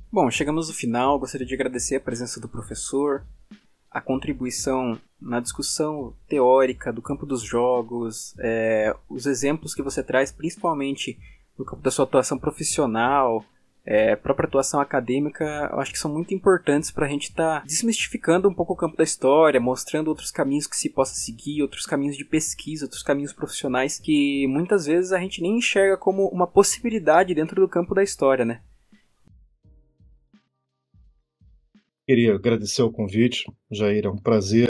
Bom, 0.09 0.31
chegamos 0.31 0.69
no 0.69 0.73
final. 0.73 1.19
Gostaria 1.19 1.45
de 1.45 1.53
agradecer 1.53 1.97
a 1.97 1.99
presença 1.99 2.39
do 2.39 2.47
professor, 2.47 3.25
a 3.91 3.99
contribuição 4.01 4.99
na 5.19 5.39
discussão 5.39 6.13
teórica 6.27 6.93
do 6.93 7.01
campo 7.01 7.25
dos 7.25 7.41
jogos, 7.41 8.35
é, 8.39 8.95
os 9.09 9.25
exemplos 9.25 9.73
que 9.73 9.81
você 9.81 10.03
traz, 10.03 10.31
principalmente 10.31 11.19
no 11.57 11.65
campo 11.65 11.81
da 11.81 11.91
sua 11.91 12.05
atuação 12.05 12.37
profissional, 12.37 13.43
é, 13.85 14.15
própria 14.15 14.47
atuação 14.47 14.79
acadêmica, 14.79 15.69
eu 15.71 15.79
acho 15.79 15.91
que 15.91 15.97
são 15.99 16.13
muito 16.13 16.33
importantes 16.33 16.91
para 16.91 17.07
a 17.07 17.09
gente 17.09 17.29
estar 17.29 17.61
tá 17.61 17.65
desmistificando 17.65 18.47
um 18.47 18.53
pouco 18.53 18.73
o 18.73 18.75
campo 18.75 18.95
da 18.95 19.03
história, 19.03 19.59
mostrando 19.59 20.09
outros 20.09 20.31
caminhos 20.31 20.67
que 20.67 20.77
se 20.77 20.89
possa 20.89 21.15
seguir, 21.15 21.63
outros 21.63 21.85
caminhos 21.85 22.15
de 22.15 22.23
pesquisa, 22.23 22.85
outros 22.85 23.01
caminhos 23.01 23.33
profissionais 23.33 23.97
que 23.97 24.45
muitas 24.47 24.85
vezes 24.85 25.11
a 25.11 25.19
gente 25.19 25.41
nem 25.41 25.57
enxerga 25.57 25.97
como 25.97 26.27
uma 26.27 26.45
possibilidade 26.45 27.33
dentro 27.33 27.59
do 27.59 27.67
campo 27.67 27.95
da 27.95 28.03
história, 28.03 28.45
né? 28.45 28.61
Queria 32.09 32.33
agradecer 32.33 32.81
o 32.81 32.91
convite, 32.91 33.45
Jair, 33.69 34.07
é 34.07 34.09
um 34.09 34.17
prazer 34.17 34.67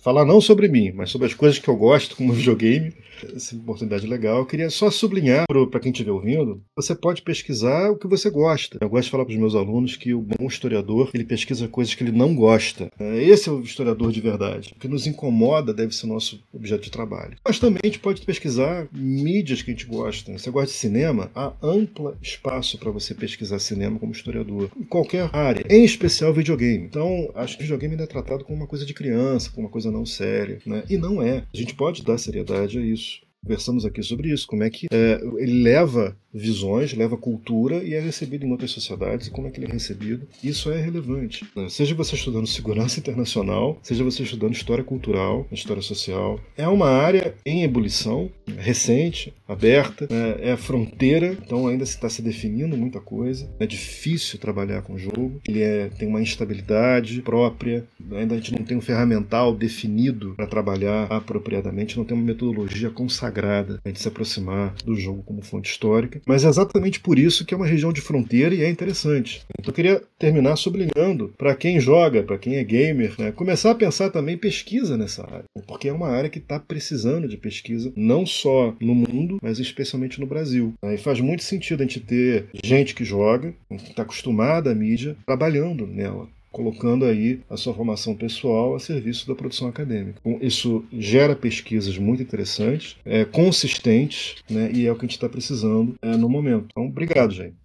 falar 0.00 0.24
não 0.24 0.40
sobre 0.40 0.68
mim, 0.68 0.92
mas 0.92 1.10
sobre 1.10 1.26
as 1.26 1.34
coisas 1.34 1.58
que 1.58 1.68
eu 1.68 1.76
gosto 1.76 2.16
como 2.16 2.32
videogame 2.34 2.92
essa 3.34 3.56
oportunidade 3.56 4.06
legal. 4.06 4.38
Eu 4.38 4.46
queria 4.46 4.70
só 4.70 4.90
sublinhar 4.90 5.44
para 5.70 5.80
quem 5.80 5.92
estiver 5.92 6.10
ouvindo, 6.10 6.62
você 6.74 6.94
pode 6.94 7.22
pesquisar 7.22 7.90
o 7.90 7.96
que 7.96 8.06
você 8.06 8.30
gosta. 8.30 8.78
Eu 8.80 8.88
gosto 8.88 9.04
de 9.04 9.10
falar 9.10 9.24
para 9.24 9.32
os 9.32 9.38
meus 9.38 9.54
alunos 9.54 9.96
que 9.96 10.14
o 10.14 10.20
bom 10.20 10.46
historiador, 10.46 11.10
ele 11.12 11.24
pesquisa 11.24 11.68
coisas 11.68 11.94
que 11.94 12.02
ele 12.02 12.12
não 12.12 12.34
gosta. 12.34 12.90
É, 12.98 13.22
esse 13.22 13.48
é 13.48 13.52
o 13.52 13.60
historiador 13.60 14.12
de 14.12 14.20
verdade. 14.20 14.72
O 14.76 14.80
que 14.80 14.88
nos 14.88 15.06
incomoda 15.06 15.72
deve 15.72 15.94
ser 15.94 16.06
nosso 16.06 16.42
objeto 16.52 16.84
de 16.84 16.90
trabalho. 16.90 17.36
Mas 17.44 17.58
também 17.58 17.80
a 17.82 17.86
gente 17.86 17.98
pode 17.98 18.22
pesquisar 18.22 18.88
mídias 18.92 19.62
que 19.62 19.70
a 19.70 19.74
gente 19.74 19.86
gosta. 19.86 20.32
Você 20.32 20.50
gosta 20.50 20.72
de 20.72 20.78
cinema? 20.78 21.30
Há 21.34 21.52
amplo 21.62 22.16
espaço 22.22 22.78
para 22.78 22.90
você 22.90 23.14
pesquisar 23.14 23.58
cinema 23.58 23.98
como 23.98 24.12
historiador. 24.12 24.70
Em 24.78 24.84
qualquer 24.84 25.30
área, 25.32 25.64
em 25.68 25.84
especial 25.84 26.32
videogame. 26.32 26.84
Então, 26.84 27.30
acho 27.34 27.56
que 27.56 27.62
videogame 27.62 27.94
ainda 27.94 28.04
é 28.04 28.06
tratado 28.06 28.44
como 28.44 28.58
uma 28.58 28.66
coisa 28.66 28.86
de 28.86 28.94
criança, 28.94 29.50
como 29.50 29.66
uma 29.66 29.72
coisa 29.72 29.89
não 29.90 30.06
séria. 30.06 30.60
Né? 30.64 30.84
E 30.88 30.96
não 30.96 31.22
é. 31.22 31.44
A 31.52 31.56
gente 31.56 31.74
pode 31.74 32.02
dar 32.02 32.18
seriedade 32.18 32.78
a 32.78 32.82
isso. 32.82 33.20
Conversamos 33.42 33.86
aqui 33.86 34.02
sobre 34.02 34.30
isso, 34.32 34.46
como 34.46 34.62
é 34.62 34.68
que 34.68 34.86
é, 34.92 35.18
ele 35.38 35.62
leva 35.62 36.14
visões, 36.32 36.92
leva 36.92 37.16
cultura 37.16 37.82
e 37.82 37.94
é 37.94 38.00
recebido 38.00 38.46
em 38.46 38.52
outras 38.52 38.70
sociedades 38.70 39.28
como 39.30 39.48
é 39.48 39.50
que 39.50 39.58
ele 39.58 39.66
é 39.66 39.72
recebido. 39.72 40.28
Isso 40.44 40.70
é 40.70 40.80
relevante. 40.80 41.44
Né? 41.56 41.68
Seja 41.68 41.94
você 41.94 42.14
estudando 42.14 42.46
segurança 42.46 43.00
internacional, 43.00 43.78
seja 43.82 44.04
você 44.04 44.22
estudando 44.22 44.52
história 44.52 44.84
cultural, 44.84 45.48
história 45.50 45.82
social. 45.82 46.38
É 46.56 46.68
uma 46.68 46.88
área 46.88 47.34
em 47.44 47.64
ebulição, 47.64 48.30
recente, 48.58 49.34
aberta, 49.48 50.06
né? 50.08 50.50
é 50.52 50.56
fronteira, 50.56 51.32
então 51.32 51.66
ainda 51.66 51.82
está 51.82 52.08
se 52.08 52.20
definindo 52.20 52.76
muita 52.76 53.00
coisa. 53.00 53.50
É 53.58 53.66
difícil 53.66 54.38
trabalhar 54.38 54.82
com 54.82 54.94
o 54.94 54.98
jogo, 54.98 55.40
ele 55.48 55.62
é, 55.62 55.88
tem 55.88 56.06
uma 56.06 56.22
instabilidade 56.22 57.22
própria, 57.22 57.84
ainda 58.12 58.34
a 58.34 58.36
gente 58.36 58.52
não 58.52 58.64
tem 58.64 58.76
um 58.76 58.82
ferramental 58.82 59.54
definido 59.54 60.34
para 60.36 60.46
trabalhar 60.46 61.06
apropriadamente, 61.10 61.96
não 61.96 62.04
tem 62.04 62.16
uma 62.16 62.26
metodologia 62.26 62.90
consagrada 62.90 63.29
para 63.30 63.80
a 63.84 63.88
gente 63.88 64.00
se 64.00 64.08
aproximar 64.08 64.74
do 64.84 64.94
jogo 64.94 65.22
como 65.22 65.42
fonte 65.42 65.70
histórica. 65.70 66.20
Mas 66.26 66.44
é 66.44 66.48
exatamente 66.48 67.00
por 67.00 67.18
isso 67.18 67.44
que 67.44 67.54
é 67.54 67.56
uma 67.56 67.66
região 67.66 67.92
de 67.92 68.00
fronteira 68.00 68.54
e 68.54 68.62
é 68.62 68.68
interessante. 68.68 69.42
Então 69.58 69.70
eu 69.70 69.74
queria 69.74 70.02
terminar 70.18 70.56
sublinhando 70.56 71.32
para 71.36 71.54
quem 71.54 71.80
joga, 71.80 72.22
para 72.22 72.38
quem 72.38 72.56
é 72.56 72.64
gamer, 72.64 73.14
né, 73.18 73.32
começar 73.32 73.70
a 73.70 73.74
pensar 73.74 74.10
também 74.10 74.36
pesquisa 74.36 74.96
nessa 74.96 75.22
área, 75.24 75.44
porque 75.66 75.88
é 75.88 75.92
uma 75.92 76.08
área 76.08 76.30
que 76.30 76.38
está 76.38 76.58
precisando 76.58 77.28
de 77.28 77.36
pesquisa 77.36 77.92
não 77.96 78.26
só 78.26 78.74
no 78.80 78.94
mundo, 78.94 79.38
mas 79.42 79.58
especialmente 79.58 80.20
no 80.20 80.26
Brasil. 80.26 80.74
E 80.82 80.96
faz 80.96 81.20
muito 81.20 81.42
sentido 81.42 81.82
a 81.82 81.84
gente 81.84 82.00
ter 82.00 82.46
gente 82.62 82.94
que 82.94 83.04
joga, 83.04 83.54
que 83.68 83.90
está 83.90 84.02
acostumada 84.02 84.70
à 84.70 84.74
mídia, 84.74 85.16
trabalhando 85.26 85.86
nela 85.86 86.28
colocando 86.50 87.04
aí 87.04 87.40
a 87.48 87.56
sua 87.56 87.74
formação 87.74 88.14
pessoal 88.14 88.74
a 88.74 88.80
serviço 88.80 89.26
da 89.26 89.34
produção 89.34 89.68
acadêmica. 89.68 90.20
Isso 90.40 90.84
gera 90.92 91.36
pesquisas 91.36 91.96
muito 91.98 92.22
interessantes, 92.22 92.96
é, 93.04 93.24
consistentes, 93.24 94.36
né, 94.48 94.70
e 94.72 94.86
é 94.86 94.92
o 94.92 94.94
que 94.94 95.00
a 95.00 95.06
gente 95.06 95.16
está 95.16 95.28
precisando 95.28 95.94
é, 96.02 96.16
no 96.16 96.28
momento. 96.28 96.66
Então, 96.70 96.86
obrigado, 96.86 97.32
gente. 97.32 97.56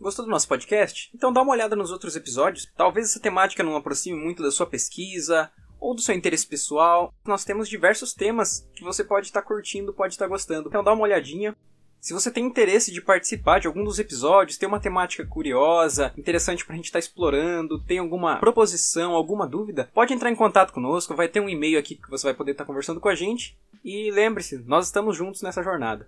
Gostou 0.00 0.24
do 0.24 0.30
nosso 0.30 0.48
podcast? 0.48 1.10
Então 1.14 1.32
dá 1.32 1.40
uma 1.40 1.52
olhada 1.52 1.76
nos 1.76 1.90
outros 1.90 2.16
episódios. 2.16 2.68
Talvez 2.76 3.08
essa 3.08 3.20
temática 3.20 3.62
não 3.62 3.76
aproxime 3.76 4.18
muito 4.18 4.42
da 4.42 4.50
sua 4.50 4.66
pesquisa 4.66 5.50
ou 5.80 5.94
do 5.94 6.00
seu 6.00 6.14
interesse 6.14 6.46
pessoal. 6.46 7.12
Nós 7.24 7.44
temos 7.44 7.68
diversos 7.68 8.12
temas 8.12 8.68
que 8.74 8.82
você 8.82 9.04
pode 9.04 9.26
estar 9.26 9.40
tá 9.40 9.46
curtindo, 9.46 9.94
pode 9.94 10.14
estar 10.14 10.24
tá 10.24 10.28
gostando. 10.28 10.68
Então 10.68 10.82
dá 10.82 10.92
uma 10.92 11.04
olhadinha. 11.04 11.56
Se 12.04 12.12
você 12.12 12.30
tem 12.30 12.44
interesse 12.44 12.92
de 12.92 13.00
participar 13.00 13.60
de 13.60 13.66
algum 13.66 13.82
dos 13.82 13.98
episódios, 13.98 14.58
tem 14.58 14.68
uma 14.68 14.78
temática 14.78 15.24
curiosa, 15.24 16.12
interessante 16.18 16.62
pra 16.62 16.76
gente 16.76 16.84
estar 16.84 16.98
tá 16.98 17.02
explorando, 17.02 17.80
tem 17.80 17.98
alguma 17.98 18.36
proposição, 18.36 19.12
alguma 19.12 19.46
dúvida, 19.46 19.88
pode 19.94 20.12
entrar 20.12 20.30
em 20.30 20.36
contato 20.36 20.70
conosco, 20.70 21.16
vai 21.16 21.28
ter 21.28 21.40
um 21.40 21.48
e-mail 21.48 21.78
aqui 21.78 21.94
que 21.94 22.10
você 22.10 22.26
vai 22.26 22.34
poder 22.34 22.50
estar 22.50 22.64
tá 22.64 22.66
conversando 22.66 23.00
com 23.00 23.08
a 23.08 23.14
gente. 23.14 23.56
E 23.82 24.10
lembre-se, 24.10 24.58
nós 24.66 24.84
estamos 24.84 25.16
juntos 25.16 25.40
nessa 25.40 25.62
jornada. 25.62 26.06